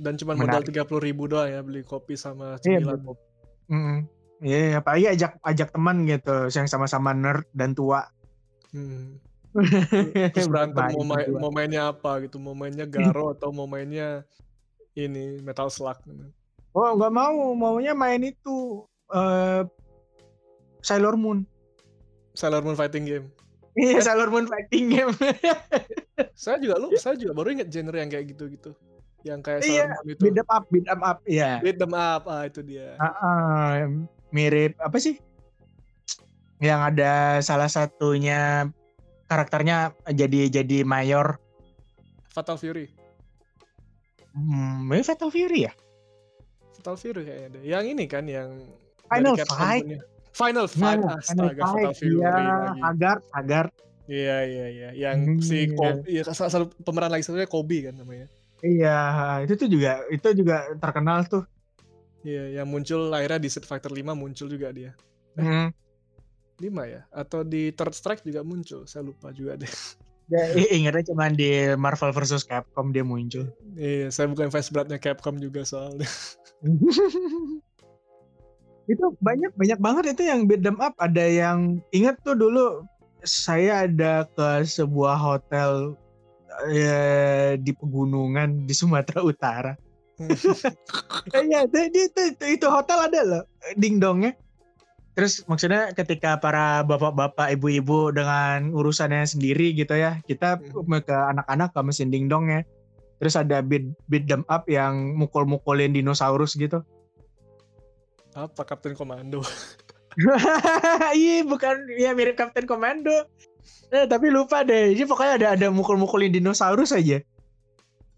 dan 0.00 0.14
cuma 0.16 0.32
modal 0.32 0.64
tiga 0.64 0.88
puluh 0.88 1.04
ribu 1.04 1.28
doang 1.28 1.52
ya 1.52 1.60
beli 1.60 1.84
kopi 1.84 2.16
sama 2.16 2.56
iya, 2.64 2.80
cemilan. 2.80 3.04
Iya, 3.04 3.14
mm 3.68 3.98
Iya, 4.44 4.60
yeah, 4.60 4.80
apalagi 4.82 5.06
ajak 5.08 5.32
ajak 5.40 5.68
teman 5.72 5.96
gitu 6.04 6.36
yang 6.52 6.68
sama-sama 6.68 7.16
nerd 7.16 7.48
dan 7.56 7.72
tua. 7.72 8.04
Hmm. 8.74 9.16
Terus 10.34 10.50
berantem 10.50 10.82
mau, 10.94 11.04
main, 11.06 11.28
mau 11.30 11.50
mainnya 11.54 11.94
apa 11.94 12.26
gitu, 12.26 12.42
mau 12.42 12.54
mainnya 12.58 12.86
Garo 12.86 13.30
atau 13.34 13.54
mau 13.54 13.70
mainnya 13.70 14.26
ini 14.98 15.38
Metal 15.42 15.70
Slug. 15.70 15.98
Gitu. 16.02 16.26
Oh 16.74 16.98
nggak 16.98 17.14
mau, 17.14 17.54
maunya 17.54 17.94
main 17.94 18.18
itu 18.22 18.82
uh, 19.14 19.62
Sailor 20.82 21.14
Moon. 21.14 21.46
Sailor 22.34 22.66
Moon 22.66 22.78
fighting 22.78 23.06
game. 23.06 23.28
Iya 23.74 24.06
Sailor 24.06 24.30
Moon 24.30 24.46
fighting 24.46 24.86
game. 24.86 25.10
saya 26.38 26.62
juga 26.62 26.78
lu, 26.78 26.94
saya 26.94 27.18
juga 27.18 27.34
baru 27.34 27.58
inget 27.58 27.74
genre 27.74 27.98
yang 27.98 28.06
kayak 28.06 28.30
gitu-gitu 28.30 28.70
yang 29.24 29.40
kayak 29.40 29.64
iya, 29.64 29.88
itu. 30.04 30.20
Beat 30.20 30.36
them 30.36 30.48
up, 30.52 30.64
beat 30.68 30.84
them 30.84 31.00
up, 31.00 31.18
ya. 31.24 31.58
Beat 31.64 31.80
them 31.80 31.96
up, 31.96 32.28
ah 32.28 32.44
itu 32.44 32.60
dia. 32.60 32.94
Uh, 33.00 33.08
uh, 33.08 33.74
mirip 34.30 34.76
apa 34.78 35.00
sih? 35.00 35.16
Yang 36.60 36.80
ada 36.92 37.12
salah 37.40 37.72
satunya 37.72 38.68
karakternya 39.34 39.98
jadi 40.14 40.46
jadi 40.62 40.86
mayor. 40.86 41.42
Fatal 42.30 42.54
Fury. 42.54 42.86
Hmm, 44.34 44.86
ini 44.90 45.02
Fatal 45.02 45.30
Fury 45.30 45.66
ya? 45.66 45.72
Fatal 46.78 46.94
Fury 46.98 47.22
kayaknya 47.26 47.48
deh. 47.58 47.62
Yang 47.66 47.84
ini 47.94 48.04
kan 48.06 48.24
yang 48.30 48.50
Final 49.10 49.34
Fight. 49.42 49.86
Final 50.34 50.66
Fight, 50.66 50.98
nah, 50.98 51.18
astaga 51.22 51.62
Final 51.62 51.70
Fatal 51.70 51.94
Fury 51.94 52.16
ya, 52.18 52.30
lagi. 52.30 52.80
Agar, 52.82 53.16
agar. 53.34 53.64
Iya 54.04 54.36
iya 54.44 54.66
iya, 54.68 54.88
yang 54.92 55.40
hmm, 55.40 55.40
si 55.40 55.72
Kobe, 55.72 56.04
iya. 56.04 56.28
ya, 56.28 56.36
salah 56.36 56.68
pemeran 56.84 57.08
lagi 57.08 57.24
satunya 57.24 57.48
Kobe 57.48 57.88
kan 57.88 57.96
namanya. 57.96 58.28
Iya, 58.60 59.00
itu 59.48 59.56
tuh 59.56 59.68
juga 59.72 60.04
itu 60.12 60.28
juga 60.44 60.68
terkenal 60.76 61.24
tuh. 61.24 61.48
Iya, 62.20 62.60
yang 62.60 62.68
muncul 62.68 63.08
akhirnya 63.12 63.40
di 63.40 63.48
Street 63.48 63.64
Fighter 63.64 63.88
5 63.88 64.12
muncul 64.12 64.44
juga 64.48 64.68
dia. 64.76 64.92
Hmm. 65.40 65.72
5 66.58 66.84
ya? 66.86 67.02
Atau 67.10 67.42
di 67.42 67.74
Third 67.74 67.94
Strike 67.94 68.22
juga 68.22 68.46
muncul, 68.46 68.86
saya 68.86 69.02
lupa 69.06 69.34
juga 69.34 69.58
deh. 69.58 69.70
Ya, 70.32 70.40
ingatnya 70.72 71.12
cuma 71.12 71.28
di 71.28 71.76
Marvel 71.76 72.08
versus 72.16 72.48
Capcom 72.48 72.96
dia 72.96 73.04
muncul. 73.04 73.52
Iya, 73.76 74.08
saya 74.08 74.24
bukan 74.32 74.48
fans 74.48 74.72
beratnya 74.72 74.96
Capcom 74.96 75.36
juga 75.36 75.68
soalnya. 75.68 76.08
itu 78.92 79.04
banyak 79.20 79.52
banyak 79.56 79.80
banget 79.80 80.04
itu 80.16 80.22
yang 80.24 80.48
beat 80.48 80.64
them 80.64 80.80
up. 80.80 80.96
Ada 80.96 81.28
yang 81.28 81.84
ingat 81.92 82.16
tuh 82.24 82.36
dulu 82.36 82.88
saya 83.20 83.84
ada 83.84 84.24
ke 84.32 84.64
sebuah 84.64 85.16
hotel 85.16 85.92
ya, 86.72 87.00
di 87.60 87.72
pegunungan 87.76 88.64
di 88.64 88.72
Sumatera 88.72 89.20
Utara. 89.20 89.72
Iya, 91.34 91.66
itu, 91.66 91.78
itu, 91.90 92.20
itu, 92.36 92.44
itu 92.60 92.66
hotel 92.70 92.98
ada 93.10 93.20
loh 93.24 93.42
dingdongnya. 93.74 94.36
Terus 95.14 95.46
maksudnya 95.46 95.94
ketika 95.94 96.42
para 96.42 96.82
bapak-bapak, 96.82 97.54
ibu-ibu 97.54 98.10
dengan 98.10 98.74
urusannya 98.74 99.22
sendiri 99.22 99.70
gitu 99.78 99.94
ya, 99.94 100.18
kita 100.26 100.58
hmm. 100.58 101.06
ke 101.06 101.14
anak-anak 101.14 101.70
ke 101.70 101.80
mesin 101.86 102.10
dingdong 102.10 102.50
ya. 102.50 102.60
Terus 103.22 103.38
ada 103.38 103.62
beat 103.62 103.94
beat 104.10 104.26
them 104.26 104.42
up 104.50 104.66
yang 104.66 105.14
mukul-mukulin 105.14 105.94
dinosaurus 105.94 106.58
gitu. 106.58 106.82
Apa 108.34 108.66
Kapten 108.66 108.98
Komando? 108.98 109.46
iya 111.18 111.46
bukan 111.46 111.86
ya 111.94 112.10
mirip 112.10 112.34
Kapten 112.34 112.66
Komando. 112.66 113.30
Eh, 113.94 114.10
tapi 114.10 114.34
lupa 114.34 114.66
deh. 114.66 114.98
Ini 114.98 115.06
pokoknya 115.06 115.32
ada 115.38 115.48
ada 115.54 115.66
mukul-mukulin 115.70 116.34
dinosaurus 116.34 116.90
aja. 116.90 117.22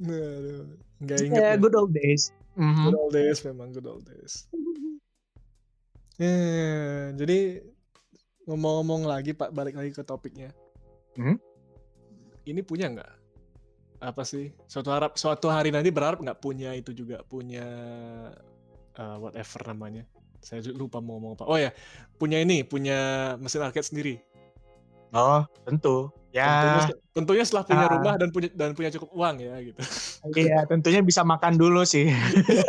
Nah, 0.00 0.64
Enggak 0.96 1.18
inget. 1.28 1.40
Yeah, 1.44 1.52
ya. 1.56 1.60
good 1.60 1.76
old 1.76 1.92
days. 1.92 2.32
Mm-hmm. 2.56 2.84
Good 2.88 2.96
old 2.96 3.12
days 3.12 3.38
memang 3.44 3.68
good 3.76 3.84
old 3.84 4.04
days. 4.08 4.48
yeah, 6.20 7.12
jadi 7.16 7.62
ngomong-ngomong 8.46 9.04
lagi 9.10 9.34
Pak, 9.34 9.50
balik 9.50 9.74
lagi 9.76 9.90
ke 9.92 10.06
topiknya. 10.06 10.54
Hmm? 11.18 11.36
Ini 12.46 12.62
punya 12.62 12.92
nggak? 12.92 13.12
Apa 14.00 14.22
sih? 14.22 14.54
Suatu 14.70 14.92
harap 14.92 15.18
suatu 15.18 15.50
hari 15.50 15.74
nanti 15.74 15.90
berharap 15.90 16.22
nggak 16.22 16.38
punya 16.38 16.76
itu 16.76 16.94
juga 16.94 17.24
punya 17.26 17.66
uh, 18.96 19.16
whatever 19.18 19.74
namanya. 19.74 20.06
Saya 20.44 20.62
lupa 20.70 21.02
mau 21.02 21.18
ngomong 21.18 21.40
apa. 21.40 21.44
Oh 21.48 21.58
ya, 21.58 21.74
punya 22.20 22.38
ini, 22.38 22.62
punya 22.62 23.34
mesin 23.42 23.66
arcade 23.66 23.88
sendiri. 23.88 24.14
Oh, 25.10 25.42
tentu. 25.66 26.12
Ya. 26.36 26.52
Tentunya, 26.52 26.96
tentunya 27.16 27.44
setelah 27.48 27.64
punya 27.64 27.86
uh, 27.88 27.92
rumah 27.96 28.14
dan 28.20 28.28
punya 28.28 28.48
dan 28.52 28.70
punya 28.76 28.90
cukup 28.92 29.08
uang 29.16 29.36
ya 29.40 29.54
gitu. 29.64 29.80
Iya, 30.36 30.58
tentunya 30.70 31.00
bisa 31.00 31.24
makan 31.24 31.56
dulu 31.56 31.80
sih. 31.88 32.12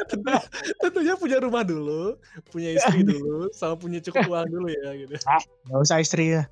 tentunya, 0.07 0.39
tentunya 0.79 1.13
punya 1.19 1.37
rumah 1.43 1.67
dulu, 1.67 2.15
punya 2.47 2.79
istri 2.79 3.03
dulu, 3.03 3.51
sama 3.51 3.75
punya 3.75 3.99
cukup 3.99 4.23
uang 4.31 4.47
dulu 4.47 4.67
ya 4.71 4.95
gitu. 4.95 5.13
Ah, 5.27 5.43
nggak 5.67 5.79
usah 5.83 5.99
istri 5.99 6.39
ya. 6.39 6.47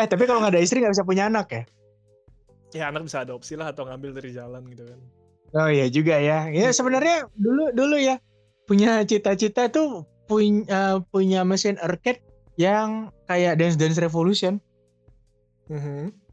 eh, 0.00 0.06
tapi 0.08 0.24
kalau 0.24 0.40
nggak 0.40 0.56
ada 0.56 0.62
istri 0.64 0.80
nggak 0.80 0.96
bisa 0.96 1.04
punya 1.04 1.28
anak 1.28 1.46
ya? 1.52 1.62
Ya 2.72 2.84
anak 2.88 3.04
bisa 3.04 3.28
adopsi 3.28 3.52
lah 3.60 3.68
atau 3.76 3.84
ngambil 3.84 4.16
dari 4.16 4.32
jalan 4.32 4.64
gitu 4.72 4.88
kan. 4.88 5.00
Oh 5.52 5.68
iya 5.68 5.92
juga 5.92 6.16
ya. 6.16 6.48
Ya 6.48 6.72
sebenarnya 6.72 7.28
dulu 7.36 7.72
dulu 7.76 7.96
ya 8.00 8.16
punya 8.64 9.04
cita-cita 9.04 9.68
tuh 9.68 10.04
punya 10.28 10.64
uh, 10.68 10.96
punya 11.08 11.44
mesin 11.44 11.80
arcade 11.80 12.20
yang 12.60 13.08
kayak 13.28 13.56
Dance 13.56 13.76
Dance 13.76 14.00
Revolution. 14.00 14.60
Mm-hmm. 15.68 16.28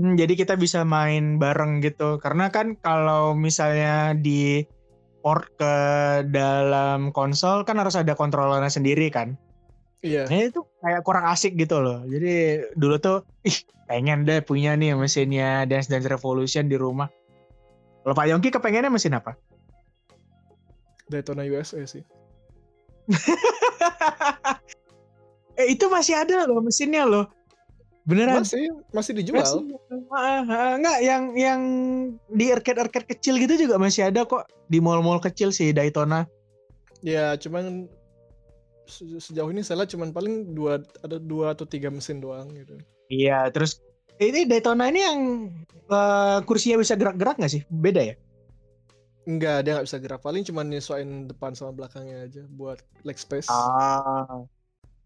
Hmm, 0.00 0.16
jadi 0.16 0.32
kita 0.32 0.56
bisa 0.56 0.86
main 0.86 1.36
bareng 1.36 1.84
gitu. 1.84 2.16
Karena 2.22 2.48
kan 2.48 2.78
kalau 2.78 3.36
misalnya 3.36 4.16
di 4.16 4.64
port 5.20 5.44
ke 5.60 5.74
dalam 6.32 7.12
konsol 7.12 7.68
kan 7.68 7.76
harus 7.76 7.96
ada 7.96 8.16
kontrolernya 8.16 8.72
sendiri 8.72 9.12
kan. 9.12 9.36
Iya. 10.00 10.24
Nah 10.32 10.48
itu 10.48 10.64
kayak 10.80 11.04
kurang 11.04 11.28
asik 11.28 11.60
gitu 11.60 11.84
loh. 11.84 12.00
Jadi 12.08 12.64
dulu 12.72 12.96
tuh 12.96 13.28
ih 13.44 13.52
pengen 13.84 14.24
deh 14.24 14.40
punya 14.40 14.72
nih 14.72 14.96
mesinnya 14.96 15.68
Dance 15.68 15.92
Dance 15.92 16.08
Revolution 16.08 16.72
di 16.72 16.80
rumah. 16.80 17.12
Kalau 18.00 18.16
Pak 18.16 18.26
Yongki 18.32 18.48
kepengennya 18.48 18.88
mesin 18.88 19.12
apa? 19.12 19.36
Daytona 21.12 21.44
USA 21.44 21.84
sih. 21.84 22.00
eh 25.60 25.66
itu 25.68 25.84
masih 25.92 26.16
ada 26.16 26.48
loh 26.48 26.64
mesinnya 26.64 27.04
loh. 27.04 27.28
Beneran? 28.08 28.42
Masih 28.42 28.72
masih 28.90 29.12
dijual. 29.16 29.44
Masih, 29.44 29.76
uh, 29.92 30.42
uh, 30.46 30.72
enggak 30.80 30.98
yang 31.04 31.22
yang 31.36 31.60
di 32.32 32.48
arcade-arcade 32.48 33.08
kecil 33.16 33.36
gitu 33.36 33.68
juga 33.68 33.76
masih 33.76 34.08
ada 34.08 34.24
kok 34.24 34.48
di 34.72 34.80
mall-mall 34.80 35.20
kecil 35.20 35.52
sih 35.52 35.70
Daytona. 35.70 36.24
Ya, 37.04 37.36
cuman 37.36 37.88
sejauh 38.90 39.50
ini 39.54 39.62
saya 39.62 39.86
cuman 39.86 40.10
paling 40.10 40.56
dua 40.56 40.82
ada 41.04 41.16
dua 41.20 41.54
atau 41.54 41.68
tiga 41.68 41.92
mesin 41.92 42.18
doang 42.18 42.50
gitu. 42.56 42.80
Iya, 43.12 43.48
terus 43.52 43.78
ini 44.20 44.48
Daytona 44.48 44.88
ini 44.88 45.00
yang 45.00 45.20
uh, 45.88 46.40
kursinya 46.44 46.80
bisa 46.80 46.96
gerak-gerak 46.96 47.36
nggak 47.36 47.52
sih? 47.52 47.62
Beda 47.68 48.00
ya? 48.04 48.14
Enggak, 49.28 49.62
dia 49.62 49.76
nggak 49.76 49.86
bisa 49.86 49.98
gerak. 50.00 50.20
Paling 50.24 50.42
cuma 50.42 50.64
nyesuaiin 50.64 51.28
depan 51.28 51.52
sama 51.52 51.76
belakangnya 51.76 52.26
aja 52.26 52.42
buat 52.50 52.80
leg 53.04 53.16
space. 53.20 53.52
Ah. 53.52 54.44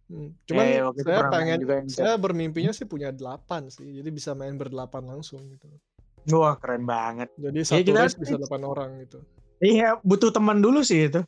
Hmm. 0.04 0.36
Cuman 0.44 0.64
eh, 0.68 0.84
saya 1.00 1.32
pengen 1.32 1.64
juga 1.64 1.80
saya 1.88 2.20
bermimpinya 2.20 2.76
sih 2.76 2.84
punya 2.84 3.08
delapan 3.08 3.72
sih, 3.72 3.88
jadi 3.88 4.12
bisa 4.12 4.36
main 4.36 4.60
berdelapan 4.60 5.00
langsung 5.08 5.40
gitu. 5.48 5.64
Wah 6.32 6.56
keren 6.60 6.84
banget. 6.84 7.28
Jadi 7.36 7.58
ya, 7.60 7.64
satu 7.64 7.92
race 7.92 8.16
bisa 8.16 8.36
delapan 8.36 8.64
orang 8.64 8.90
gitu. 9.04 9.20
Iya 9.64 9.96
butuh 10.04 10.32
teman 10.32 10.60
dulu 10.60 10.84
sih 10.84 11.08
itu. 11.08 11.24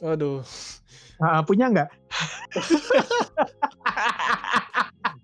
Aduh. 0.00 0.40
Uh, 1.16 1.40
punya 1.48 1.72
nggak? 1.72 1.88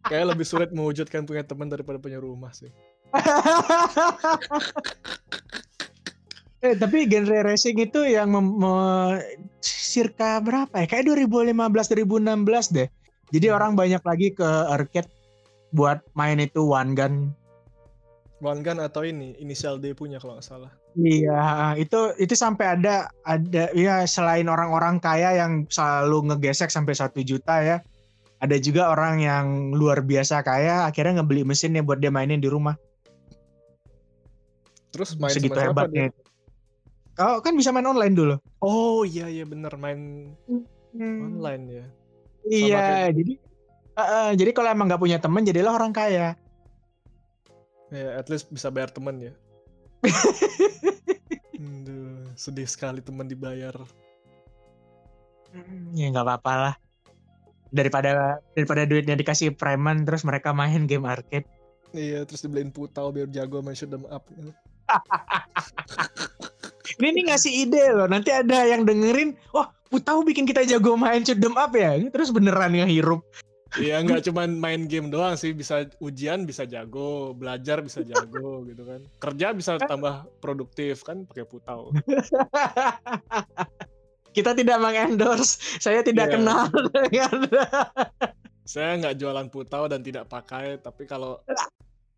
Kayak 0.09 0.26
lebih 0.37 0.46
sulit 0.48 0.72
mewujudkan 0.72 1.28
punya 1.28 1.44
teman 1.44 1.68
daripada 1.68 2.00
punya 2.00 2.16
rumah 2.20 2.52
sih. 2.52 2.72
eh 6.62 6.79
tapi 6.79 7.11
genre 7.11 7.42
racing 7.42 7.75
itu 7.83 8.07
yang 8.07 8.31
circa 9.59 10.38
berapa 10.38 10.72
ya? 10.72 10.87
Kayak 10.87 11.11
2015 11.18 11.59
2016 12.07 12.77
deh. 12.79 12.88
Jadi 13.35 13.46
hmm. 13.51 13.57
orang 13.57 13.72
banyak 13.75 14.03
lagi 14.07 14.29
ke 14.31 14.46
arcade 14.70 15.11
buat 15.75 15.98
main 16.14 16.38
itu 16.38 16.62
one 16.62 16.94
gun. 16.94 17.35
One 18.38 18.62
gun 18.62 18.79
atau 18.79 19.03
ini 19.03 19.35
inisial 19.42 19.83
D 19.83 19.94
punya 19.94 20.22
kalau 20.22 20.38
nggak 20.38 20.46
salah. 20.46 20.70
Iya, 20.98 21.72
itu 21.81 22.12
itu 22.20 22.35
sampai 22.37 22.79
ada 22.79 23.09
ada 23.25 23.72
ya 23.72 24.05
selain 24.05 24.46
orang-orang 24.46 25.01
kaya 25.01 25.40
yang 25.40 25.64
selalu 25.72 26.31
ngegesek 26.31 26.68
sampai 26.68 26.94
satu 26.94 27.25
juta 27.25 27.59
ya. 27.64 27.77
Ada 28.42 28.59
juga 28.59 28.90
orang 28.90 29.22
yang 29.22 29.46
luar 29.75 30.03
biasa 30.03 30.42
kaya 30.42 30.87
akhirnya 30.87 31.22
ngebeli 31.22 31.46
mesinnya 31.46 31.87
buat 31.87 32.03
dia 32.03 32.11
mainin 32.11 32.42
di 32.42 32.51
rumah. 32.51 32.75
Terus 34.92 35.16
main 35.16 35.33
segitu 35.33 35.57
hebatnya. 35.57 36.11
Dia? 36.11 36.32
Oh, 37.20 37.44
kan 37.44 37.53
bisa 37.53 37.68
main 37.75 37.85
online 37.85 38.16
dulu. 38.16 38.35
Oh 38.64 39.05
iya 39.05 39.29
iya 39.29 39.44
bener 39.44 39.77
main 39.77 40.33
hmm. 40.96 41.20
online 41.20 41.64
ya. 41.68 41.87
Iya, 42.48 43.12
jadi 43.12 43.33
uh, 43.94 44.01
uh, 44.01 44.29
jadi 44.33 44.51
kalau 44.57 44.72
emang 44.72 44.88
nggak 44.88 45.03
punya 45.03 45.18
temen 45.20 45.44
jadilah 45.44 45.77
orang 45.77 45.92
kaya. 45.92 46.35
Ya, 47.92 48.09
at 48.16 48.33
least 48.33 48.48
bisa 48.48 48.72
bayar 48.72 48.88
temen 48.88 49.20
ya. 49.20 49.33
Duh, 51.85 52.33
sedih 52.33 52.64
sekali 52.64 53.05
teman 53.05 53.29
dibayar. 53.29 53.77
Hmm, 55.53 55.92
ya 55.92 56.09
nggak 56.09 56.25
apa-apa 56.25 56.53
lah. 56.57 56.75
Daripada 57.68 58.40
daripada 58.57 58.88
duitnya 58.88 59.20
dikasih 59.20 59.53
preman 59.53 60.09
terus 60.09 60.25
mereka 60.25 60.57
main 60.57 60.88
game 60.88 61.05
arcade. 61.05 61.44
Iya, 61.92 62.25
terus 62.25 62.40
dibeliin 62.40 62.72
putau 62.72 63.12
biar 63.12 63.29
jago 63.29 63.61
main 63.61 63.77
shoot 63.77 63.92
them 63.92 64.09
up. 64.09 64.25
ini 66.99 67.21
nih 67.21 67.25
ngasih 67.31 67.53
ide 67.68 67.85
loh. 67.95 68.09
Nanti 68.11 68.35
ada 68.35 68.66
yang 68.66 68.87
dengerin, 68.87 69.38
wah 69.55 69.71
Putau 69.92 70.25
bikin 70.25 70.49
kita 70.49 70.64
jago 70.64 70.97
main 70.97 71.21
shoot 71.21 71.37
them 71.37 71.53
up 71.61 71.77
ya. 71.77 72.01
Ini 72.01 72.09
terus 72.09 72.33
beneran 72.33 72.73
hirup. 72.73 73.21
Iya 73.81 74.05
nggak 74.05 74.29
cuma 74.29 74.45
main 74.45 74.85
game 74.85 75.09
doang 75.09 75.33
sih, 75.33 75.57
bisa 75.57 75.88
ujian 75.97 76.45
bisa 76.45 76.68
jago, 76.68 77.33
belajar 77.33 77.81
bisa 77.81 78.05
jago 78.05 78.61
gitu 78.68 78.85
kan. 78.85 79.01
Kerja 79.16 79.57
bisa 79.57 79.81
tambah 79.81 80.29
produktif 80.45 81.01
kan 81.01 81.25
pakai 81.25 81.49
Putau. 81.49 81.88
Kita 84.37 84.57
tidak 84.57 84.81
mengendorse, 84.81 85.61
saya 85.77 86.01
tidak 86.01 86.33
yeah. 86.33 86.35
kenal 86.40 86.64
dengan. 86.73 87.37
saya 88.73 88.97
nggak 88.97 89.16
jualan 89.21 89.49
Putau 89.53 89.85
dan 89.88 90.01
tidak 90.01 90.29
pakai, 90.29 90.81
tapi 90.81 91.05
kalau 91.05 91.40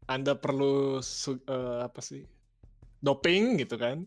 anda 0.07 0.39
perlu 0.39 1.03
uh, 1.03 1.79
apa 1.83 2.01
sih 2.03 2.23
doping 3.03 3.59
gitu 3.59 3.79
kan? 3.79 4.07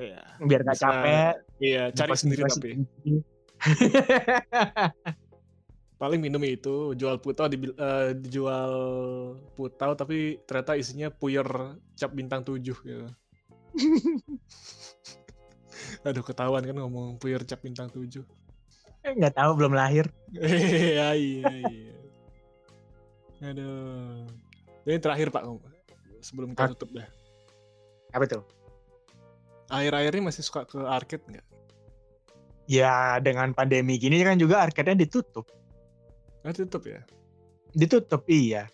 Iya. 0.00 0.24
Biar 0.40 0.60
gak 0.64 0.80
capek. 0.80 1.34
Iya, 1.60 1.92
cari 1.92 2.16
sendiri 2.16 2.48
tapi. 2.48 2.80
Paling 6.00 6.16
minum 6.16 6.40
itu 6.40 6.96
jual 6.96 7.20
putau 7.20 7.44
di, 7.44 7.60
uh, 7.76 8.16
dijual 8.16 8.72
putau 9.52 9.92
tapi 9.92 10.40
ternyata 10.48 10.72
isinya 10.72 11.12
puyer 11.12 11.44
cap 11.92 12.16
bintang 12.16 12.40
tujuh 12.40 12.72
gitu. 12.72 13.04
Aduh 16.08 16.24
ketahuan 16.24 16.64
kan 16.64 16.80
ngomong 16.80 17.20
puyer 17.20 17.44
cap 17.44 17.60
bintang 17.60 17.92
tujuh. 17.92 18.24
Eh, 19.04 19.12
nggak 19.12 19.36
tahu 19.36 19.60
belum 19.60 19.76
lahir. 19.76 20.08
Iya 20.32 21.12
iya 21.12 21.52
iya. 21.68 21.96
Aduh. 23.44 24.24
Ini 24.88 24.96
terakhir 24.96 25.28
Pak 25.28 25.44
sebelum 26.24 26.56
kita 26.56 26.72
tutup 26.72 26.96
dah. 26.96 27.08
Apa 28.16 28.24
tuh? 28.24 28.59
Akhir-akhir 29.70 30.12
ini 30.18 30.22
masih 30.26 30.42
suka 30.42 30.66
ke 30.66 30.82
arcade 30.82 31.22
nggak? 31.30 31.46
Ya 32.66 33.18
dengan 33.22 33.54
pandemi 33.54 33.98
gini 34.02 34.18
kan 34.26 34.38
juga 34.38 34.66
arcade-nya 34.66 35.06
ditutup. 35.06 35.46
Ah, 36.42 36.50
ditutup 36.50 36.82
ya? 36.86 37.00
Ditutup 37.70 38.26
iya. 38.26 38.66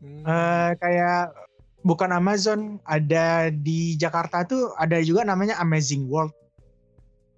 Hmm. 0.00 0.24
Uh, 0.24 0.72
kayak 0.80 1.36
bukan 1.84 2.10
Amazon 2.12 2.80
ada 2.88 3.52
di 3.52 3.96
Jakarta 4.00 4.44
tuh 4.48 4.72
ada 4.80 4.96
juga 5.04 5.28
namanya 5.28 5.60
Amazing 5.60 6.08
World. 6.08 6.32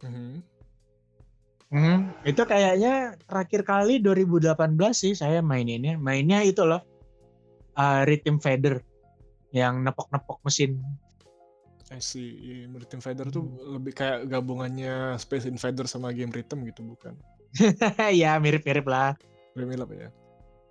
Hmm. 0.03 0.43
Hmm, 1.73 2.13
itu 2.29 2.45
kayaknya 2.45 3.17
terakhir 3.25 3.65
kali 3.65 3.97
2018 3.99 4.53
sih 4.93 5.17
saya 5.17 5.41
maininnya. 5.41 5.97
Mainnya 5.97 6.45
itu 6.45 6.63
loh. 6.69 6.85
Uh, 7.73 8.05
Rhythm 8.05 8.37
Fader 8.37 8.85
yang 9.57 9.81
nepok-nepok 9.81 10.45
mesin 10.45 10.77
I 11.93 12.01
see. 12.01 12.33
Yeah, 12.41 12.73
Rhythm 12.73 13.05
Fighter 13.05 13.29
tuh 13.29 13.45
lebih 13.61 13.93
kayak 13.93 14.33
gabungannya 14.33 15.21
Space 15.21 15.45
Invader 15.45 15.85
sama 15.85 16.09
game 16.17 16.33
Rhythm 16.33 16.65
gitu 16.65 16.81
bukan? 16.81 17.13
ya 18.25 18.41
mirip-mirip 18.41 18.89
lah. 18.89 19.13
Mirip-mirip 19.53 19.89
ya. 19.93 20.09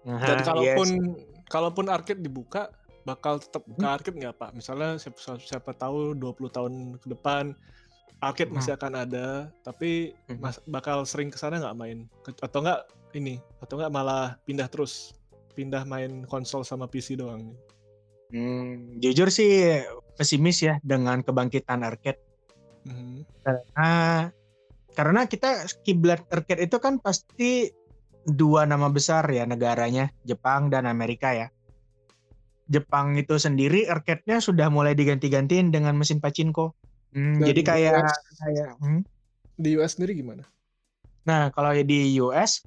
Aha, 0.10 0.26
Dan 0.34 0.38
kalaupun 0.42 0.88
yes. 0.90 1.46
kalaupun 1.46 1.86
arcade 1.94 2.26
dibuka 2.26 2.74
bakal 3.06 3.38
tetap 3.38 3.62
buka 3.70 3.86
hmm. 3.86 3.96
arcade 4.02 4.18
nggak 4.18 4.36
pak? 4.42 4.50
Misalnya 4.58 4.98
siapa, 4.98 5.38
siapa 5.38 5.72
tahu 5.78 6.18
20 6.18 6.58
tahun 6.58 6.74
ke 6.98 7.08
depan 7.14 7.54
arcade 8.22 8.50
hmm. 8.50 8.58
masih 8.58 8.74
akan 8.78 8.94
ada, 8.98 9.50
tapi 9.62 10.14
hmm. 10.30 10.42
mas, 10.42 10.58
bakal 10.66 11.06
sering 11.06 11.30
ke 11.30 11.38
sana 11.38 11.62
nggak 11.62 11.78
main? 11.78 12.10
Atau 12.42 12.66
nggak 12.66 12.90
ini? 13.14 13.38
Atau 13.62 13.78
nggak 13.78 13.94
malah 13.94 14.42
pindah 14.46 14.66
terus? 14.70 15.14
Pindah 15.54 15.86
main 15.86 16.26
konsol 16.26 16.66
sama 16.66 16.90
PC 16.90 17.18
doang? 17.18 17.54
Hmm, 18.32 18.96
jujur 19.04 19.28
sih 19.28 19.84
pesimis 20.16 20.64
ya 20.64 20.76
dengan 20.84 21.24
kebangkitan 21.24 21.86
arcade. 21.86 22.20
Hmm. 22.88 23.24
Karena 23.42 23.92
karena 24.92 25.22
kita 25.26 25.66
kiblat 25.88 26.24
arcade 26.30 26.68
itu 26.68 26.78
kan 26.78 27.00
pasti 27.00 27.72
dua 28.28 28.68
nama 28.68 28.92
besar 28.92 29.26
ya 29.32 29.48
negaranya, 29.48 30.12
Jepang 30.28 30.70
dan 30.70 30.86
Amerika 30.86 31.34
ya. 31.34 31.48
Jepang 32.72 33.20
itu 33.20 33.36
sendiri 33.36 33.90
arcade-nya 33.92 34.40
sudah 34.40 34.72
mulai 34.72 34.96
diganti-gantiin 34.96 35.76
dengan 35.76 35.92
mesin 36.00 36.24
pachinko. 36.24 36.72
Hmm, 37.12 37.44
jadi 37.44 37.62
kayak 37.68 37.92
US, 38.00 38.16
kayak 38.40 38.70
hmm? 38.80 39.02
di 39.60 39.70
US 39.76 40.00
sendiri 40.00 40.16
gimana? 40.16 40.48
Nah, 41.28 41.52
kalau 41.52 41.76
di 41.76 42.16
US 42.24 42.64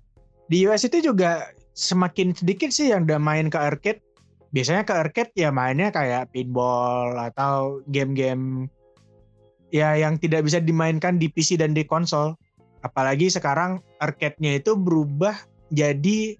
di 0.52 0.68
US 0.68 0.84
itu 0.84 1.00
juga 1.00 1.48
semakin 1.72 2.36
sedikit 2.36 2.68
sih 2.68 2.92
yang 2.92 3.08
udah 3.08 3.16
main 3.16 3.48
ke 3.48 3.56
arcade 3.56 4.04
biasanya 4.54 4.86
ke 4.86 4.94
arcade 4.94 5.34
ya 5.34 5.50
mainnya 5.50 5.90
kayak 5.90 6.30
pinball 6.30 7.18
atau 7.18 7.82
game-game 7.90 8.70
ya 9.74 9.98
yang 9.98 10.14
tidak 10.22 10.46
bisa 10.46 10.62
dimainkan 10.62 11.18
di 11.18 11.26
PC 11.26 11.58
dan 11.58 11.74
di 11.74 11.82
konsol. 11.82 12.38
Apalagi 12.86 13.26
sekarang 13.26 13.82
arcade-nya 13.98 14.62
itu 14.62 14.78
berubah 14.78 15.34
jadi 15.74 16.38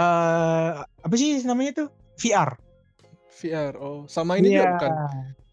uh, 0.00 0.80
apa 0.80 1.14
sih 1.20 1.44
namanya 1.44 1.84
tuh 1.84 1.88
VR. 2.16 2.56
VR. 3.36 3.76
Oh, 3.76 4.08
sama 4.08 4.40
ini 4.40 4.56
yeah. 4.56 4.64
juga 4.64 4.72
bukan. 4.80 4.92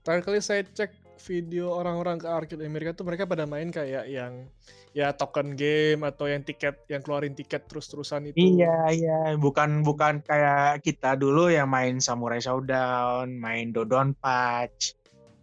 Terakhir 0.07 0.23
kali 0.23 0.39
saya 0.39 0.61
cek 0.63 1.02
video 1.21 1.73
orang-orang 1.73 2.17
ke 2.17 2.27
arcade 2.27 2.63
Amerika 2.65 2.91
tuh 2.97 3.05
mereka 3.05 3.29
pada 3.29 3.45
main 3.45 3.69
kayak 3.69 4.09
yang 4.09 4.47
ya 4.93 5.09
token 5.13 5.57
game 5.57 6.05
atau 6.05 6.29
yang 6.29 6.45
tiket 6.45 6.85
yang 6.85 7.01
keluarin 7.01 7.33
tiket 7.33 7.65
terus-terusan 7.65 8.29
itu. 8.29 8.37
Iya, 8.37 8.77
iya, 8.93 9.19
bukan 9.37 9.81
bukan 9.81 10.21
kayak 10.21 10.85
kita 10.85 11.17
dulu 11.17 11.49
yang 11.49 11.69
main 11.69 11.97
Samurai 11.97 12.37
Showdown, 12.37 13.33
main 13.41 13.73
Dodon 13.73 14.13
Patch, 14.13 14.93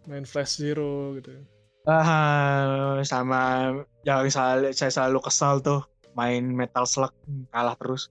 main 0.07 0.23
Flash 0.23 0.59
Zero 0.63 1.19
gitu. 1.19 1.35
Ah, 1.83 3.01
sama 3.01 3.73
yang 4.05 4.29
selalu, 4.29 4.69
saya 4.71 4.93
selalu 4.93 5.19
kesal 5.25 5.59
tuh 5.65 5.81
main 6.13 6.45
Metal 6.45 6.85
Slug 6.87 7.11
kalah 7.51 7.75
terus. 7.75 8.07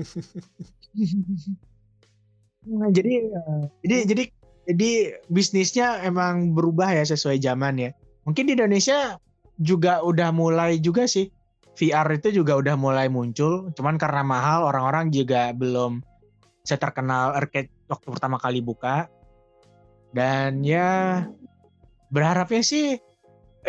nah, 2.68 2.90
jadi 2.92 3.32
eh, 3.32 3.62
jadi 3.82 3.96
jadi 4.04 4.24
jadi 4.70 5.18
bisnisnya 5.26 5.98
emang 6.06 6.54
berubah 6.54 6.94
ya 6.94 7.02
sesuai 7.02 7.42
zaman 7.42 7.74
ya. 7.82 7.90
Mungkin 8.22 8.46
di 8.46 8.54
Indonesia 8.54 9.18
juga 9.58 9.98
udah 10.06 10.30
mulai 10.30 10.78
juga 10.78 11.10
sih. 11.10 11.26
VR 11.74 12.06
itu 12.14 12.30
juga 12.30 12.54
udah 12.54 12.78
mulai 12.78 13.10
muncul. 13.10 13.74
Cuman 13.74 13.98
karena 13.98 14.22
mahal 14.22 14.70
orang-orang 14.70 15.10
juga 15.10 15.50
belum 15.50 16.06
terkenal. 16.62 17.34
Arcade 17.34 17.66
waktu 17.90 18.06
pertama 18.14 18.38
kali 18.38 18.62
buka. 18.62 19.10
Dan 20.14 20.62
ya 20.62 21.26
berharapnya 22.14 22.62
sih 22.62 22.98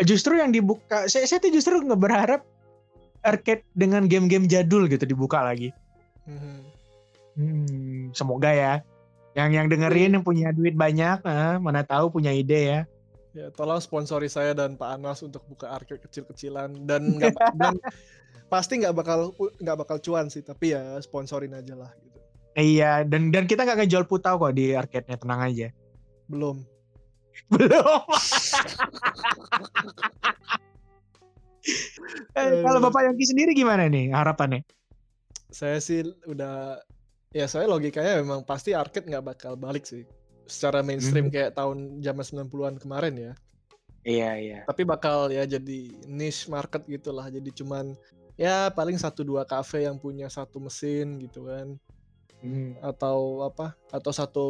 justru 0.06 0.38
yang 0.38 0.54
dibuka 0.54 1.10
saya, 1.10 1.26
saya 1.26 1.42
tuh 1.42 1.50
justru 1.50 1.82
nggak 1.82 1.98
berharap 1.98 2.46
arcade 3.26 3.66
dengan 3.74 4.06
game-game 4.06 4.46
jadul 4.46 4.86
gitu 4.86 5.02
dibuka 5.02 5.42
lagi. 5.42 5.74
Hmm. 6.30 6.62
Hmm, 7.34 8.12
semoga 8.12 8.52
ya 8.54 8.84
yang 9.32 9.50
yang 9.52 9.66
dengerin 9.68 10.16
yang 10.18 10.24
punya 10.24 10.52
duit 10.52 10.76
banyak 10.76 11.24
eh, 11.24 11.56
mana 11.60 11.80
tahu 11.86 12.12
punya 12.12 12.32
ide 12.32 12.60
ya 12.68 12.80
Ya, 13.32 13.48
tolong 13.48 13.80
sponsori 13.80 14.28
saya 14.28 14.52
dan 14.52 14.76
Pak 14.76 15.00
Anas 15.00 15.24
untuk 15.24 15.40
buka 15.48 15.72
arcade 15.72 16.04
kecil-kecilan 16.04 16.84
dan 16.84 17.16
dan 17.60 17.80
pasti 18.52 18.84
nggak 18.84 18.92
bakal 18.92 19.32
nggak 19.56 19.78
bakal 19.80 19.96
cuan 20.04 20.28
sih, 20.28 20.44
tapi 20.44 20.76
ya 20.76 21.00
sponsorin 21.00 21.56
aja 21.56 21.72
lah 21.72 21.88
gitu. 22.04 22.20
Iya, 22.60 23.08
dan 23.08 23.32
dan 23.32 23.48
kita 23.48 23.64
nggak 23.64 23.88
ngejual 23.88 24.04
putau 24.04 24.36
kok 24.36 24.52
di 24.52 24.76
arcade-nya, 24.76 25.16
tenang 25.16 25.40
aja. 25.48 25.72
Belum. 26.28 26.60
Belum. 27.56 28.04
eh, 32.36 32.60
kalau 32.60 32.80
Bapak 32.84 33.08
Yongki 33.08 33.24
sendiri 33.32 33.56
gimana 33.56 33.88
nih 33.88 34.12
harapannya? 34.12 34.60
Saya 35.48 35.80
sih 35.80 36.04
udah 36.28 36.84
ya 37.32 37.48
saya 37.48 37.64
logikanya 37.68 38.20
memang 38.20 38.44
pasti 38.44 38.76
arcade 38.76 39.08
nggak 39.08 39.24
bakal 39.24 39.56
balik 39.56 39.88
sih 39.88 40.04
secara 40.46 40.84
mainstream 40.84 41.28
hmm. 41.28 41.34
kayak 41.34 41.52
tahun 41.56 42.04
zaman 42.04 42.48
90-an 42.48 42.76
kemarin 42.76 43.14
ya. 43.16 43.32
Iya, 44.02 44.30
iya. 44.38 44.58
Tapi 44.66 44.82
bakal 44.82 45.30
ya 45.30 45.46
jadi 45.46 45.80
niche 46.10 46.50
market 46.50 46.82
gitulah. 46.90 47.30
Jadi 47.30 47.54
cuman 47.54 47.94
ya 48.34 48.68
paling 48.74 48.98
satu 48.98 49.22
dua 49.22 49.46
cafe 49.46 49.86
yang 49.86 49.96
punya 49.96 50.26
satu 50.26 50.58
mesin 50.58 51.22
gitu 51.22 51.46
kan. 51.46 51.78
Hmm. 52.42 52.74
Atau 52.82 53.46
apa? 53.46 53.78
Atau 53.94 54.10
satu 54.10 54.46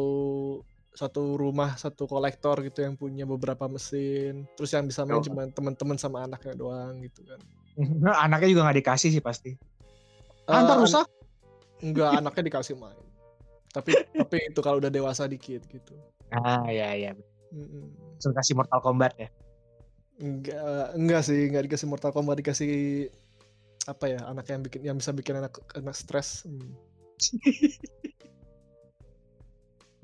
satu 0.93 1.37
rumah 1.37 1.73
satu 1.73 2.05
kolektor 2.05 2.61
gitu 2.65 2.81
yang 2.81 2.97
punya 2.97 3.29
beberapa 3.29 3.69
mesin. 3.69 4.49
Terus 4.57 4.73
yang 4.73 4.89
bisa 4.89 5.05
main 5.05 5.21
oh. 5.21 5.25
cuma 5.25 5.45
teman-teman 5.45 5.97
sama 6.01 6.25
anaknya 6.25 6.57
doang 6.57 6.99
gitu 7.05 7.21
kan. 7.23 7.39
Anaknya 8.25 8.49
juga 8.57 8.61
nggak 8.69 8.77
dikasih 8.81 9.09
sih 9.13 9.23
pasti. 9.23 9.53
Uh, 10.49 10.57
Antar 10.57 10.81
rusak? 10.81 11.05
Enggak, 11.83 12.23
anaknya 12.23 12.43
dikasih 12.47 12.79
main. 12.79 13.03
Tapi 13.75 13.91
tapi 14.15 14.35
itu 14.47 14.59
kalau 14.63 14.79
udah 14.79 14.87
dewasa 14.87 15.27
dikit 15.27 15.67
gitu. 15.67 15.93
Ah 16.31 16.65
ya 16.71 16.95
ya 16.95 17.11
mm 17.53 18.17
so, 18.17 18.31
kasih 18.31 18.55
Mortal 18.55 18.79
Kombat 18.79 19.13
ya? 19.19 19.29
Enggak 20.17 20.95
enggak 20.95 21.21
sih 21.27 21.51
enggak 21.51 21.67
dikasih 21.67 21.87
Mortal 21.91 22.15
Kombat 22.15 22.39
dikasih 22.39 22.73
apa 23.83 24.07
ya 24.07 24.23
anak 24.31 24.47
yang 24.47 24.61
bikin 24.63 24.81
yang 24.81 24.95
bisa 24.95 25.11
bikin 25.11 25.43
anak 25.43 25.59
anak 25.75 25.93
stres. 25.97 26.47
Hmm. 26.47 26.71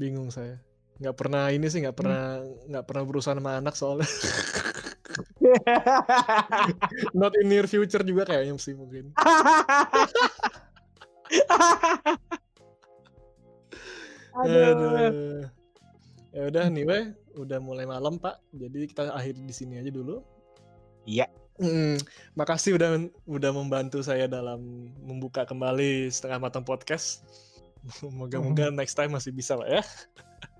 bingung 0.02 0.32
saya. 0.34 0.60
Nggak 1.00 1.16
pernah 1.16 1.48
ini 1.52 1.68
sih 1.72 1.80
nggak 1.80 1.96
pernah 1.96 2.44
nggak 2.68 2.86
pernah 2.86 3.04
berusaha 3.08 3.38
sama 3.38 3.56
anak 3.62 3.76
soalnya. 3.80 4.10
Not 7.20 7.36
in 7.40 7.50
near 7.50 7.66
future 7.68 8.04
juga 8.06 8.24
kayaknya 8.30 8.56
sih 8.60 8.76
mungkin 8.76 9.12
Aduh. 14.40 15.46
Ya 16.30 16.42
udah 16.46 16.70
nih 16.70 16.86
weh, 16.86 17.10
udah 17.36 17.58
mulai 17.58 17.90
malam 17.90 18.22
Pak. 18.22 18.38
Jadi 18.54 18.86
kita 18.90 19.10
akhiri 19.14 19.42
di 19.44 19.54
sini 19.54 19.82
aja 19.82 19.90
dulu. 19.90 20.22
Iya. 21.10 21.26
Hmm, 21.60 22.00
makasih 22.40 22.80
udah 22.80 23.12
udah 23.28 23.52
membantu 23.52 24.00
saya 24.00 24.32
dalam 24.32 24.94
membuka 25.04 25.44
kembali 25.44 26.08
setengah 26.08 26.40
matang 26.40 26.64
podcast. 26.64 27.26
Moga-moga 28.20 28.72
next 28.72 28.96
time 28.96 29.12
masih 29.18 29.36
bisa 29.36 29.60
Pak 29.60 29.68
ya. 29.68 29.84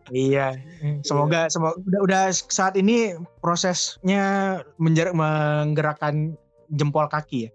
Iya, 0.10 0.58
semoga 1.06 1.46
iya. 1.46 1.54
semoga 1.54 1.78
udah 1.86 2.02
udah 2.02 2.24
saat 2.34 2.74
ini 2.74 3.14
prosesnya 3.46 4.58
menjer 4.82 5.14
menggerakkan 5.14 6.34
jempol 6.74 7.06
kaki 7.06 7.46
ya. 7.46 7.52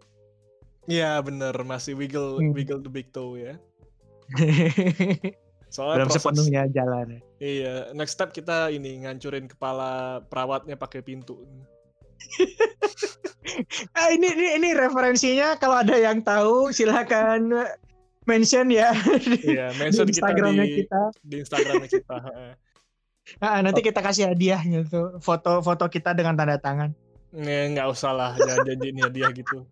Iya 0.85 1.20
bener 1.25 1.55
masih 1.64 1.97
wiggle 1.97 2.40
hmm. 2.40 2.53
wiggle 2.53 2.81
the 2.81 2.92
big 2.92 3.09
toe 3.12 3.40
ya. 3.40 3.57
Soalnya 5.75 6.07
Belum 6.07 6.11
proses, 6.14 6.23
sepenuhnya 6.23 6.62
jalan. 6.70 7.18
Iya, 7.42 7.90
next 7.99 8.14
step 8.14 8.31
kita 8.31 8.70
ini 8.70 9.03
ngancurin 9.03 9.51
kepala 9.51 10.23
perawatnya 10.31 10.79
pakai 10.79 11.03
pintu. 11.03 11.35
ah, 13.99 14.09
ini, 14.14 14.29
ini 14.38 14.47
ini 14.55 14.68
referensinya 14.70 15.59
kalau 15.59 15.83
ada 15.83 15.99
yang 15.99 16.23
tahu 16.23 16.70
silakan 16.70 17.66
mention 18.31 18.70
ya. 18.70 18.94
Iya, 19.51 19.75
mention 19.75 20.07
di 20.07 20.14
Instagramnya 20.14 20.62
kita 20.62 20.70
di, 20.70 20.79
kita. 20.87 21.03
Di 21.27 21.37
Instagramnya 21.42 21.88
kita. 21.90 22.18
ah, 23.42 23.59
nanti 23.59 23.81
kita 23.83 23.99
kasih 23.99 24.31
hadiahnya 24.31 24.87
tuh 24.87 25.18
foto-foto 25.18 25.90
kita 25.90 26.14
dengan 26.14 26.38
tanda 26.38 26.55
tangan. 26.55 26.94
Nggak, 27.35 27.64
nggak 27.75 27.87
usah 27.90 28.14
lah, 28.14 28.31
jangan 28.38 28.62
janjiin 28.62 28.99
hadiah 29.03 29.35
gitu. 29.35 29.66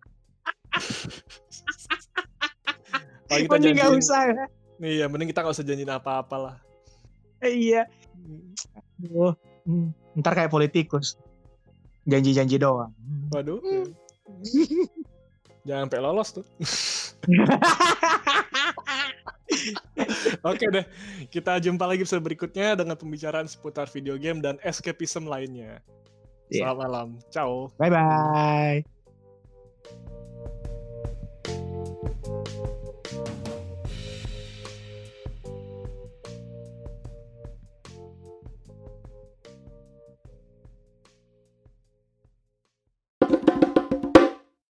Mending 3.33 3.75
nggak 3.77 3.93
usah 3.97 4.21
ya. 4.29 4.45
Iya, 4.83 5.05
mending 5.09 5.29
kita 5.31 5.41
nggak 5.41 5.55
usah 5.55 5.65
janjiin 5.65 5.89
apa-apa 5.89 6.35
lah. 6.37 6.55
Eh, 7.41 7.71
iya. 7.71 7.87
Oh, 9.13 9.35
hmm. 9.65 9.91
ntar 10.19 10.35
kayak 10.37 10.51
politikus. 10.53 11.17
Janji-janji 12.03 12.59
doang. 12.59 12.91
Waduh. 13.31 13.59
Jangan 15.67 15.87
sampai 15.87 15.99
lolos 16.03 16.29
tuh. 16.35 16.45
Oke 20.43 20.67
deh, 20.67 20.83
kita 21.31 21.55
jumpa 21.63 21.87
lagi 21.87 22.03
episode 22.03 22.19
berikutnya 22.19 22.75
dengan 22.75 22.99
pembicaraan 22.99 23.47
seputar 23.47 23.87
video 23.87 24.19
game 24.19 24.43
dan 24.43 24.59
escapism 24.59 25.23
lainnya. 25.23 25.79
Yeah. 26.51 26.67
Selamat 26.67 26.77
malam. 26.83 27.07
Ciao. 27.31 27.71
Bye 27.79 27.91
bye. 27.91 28.92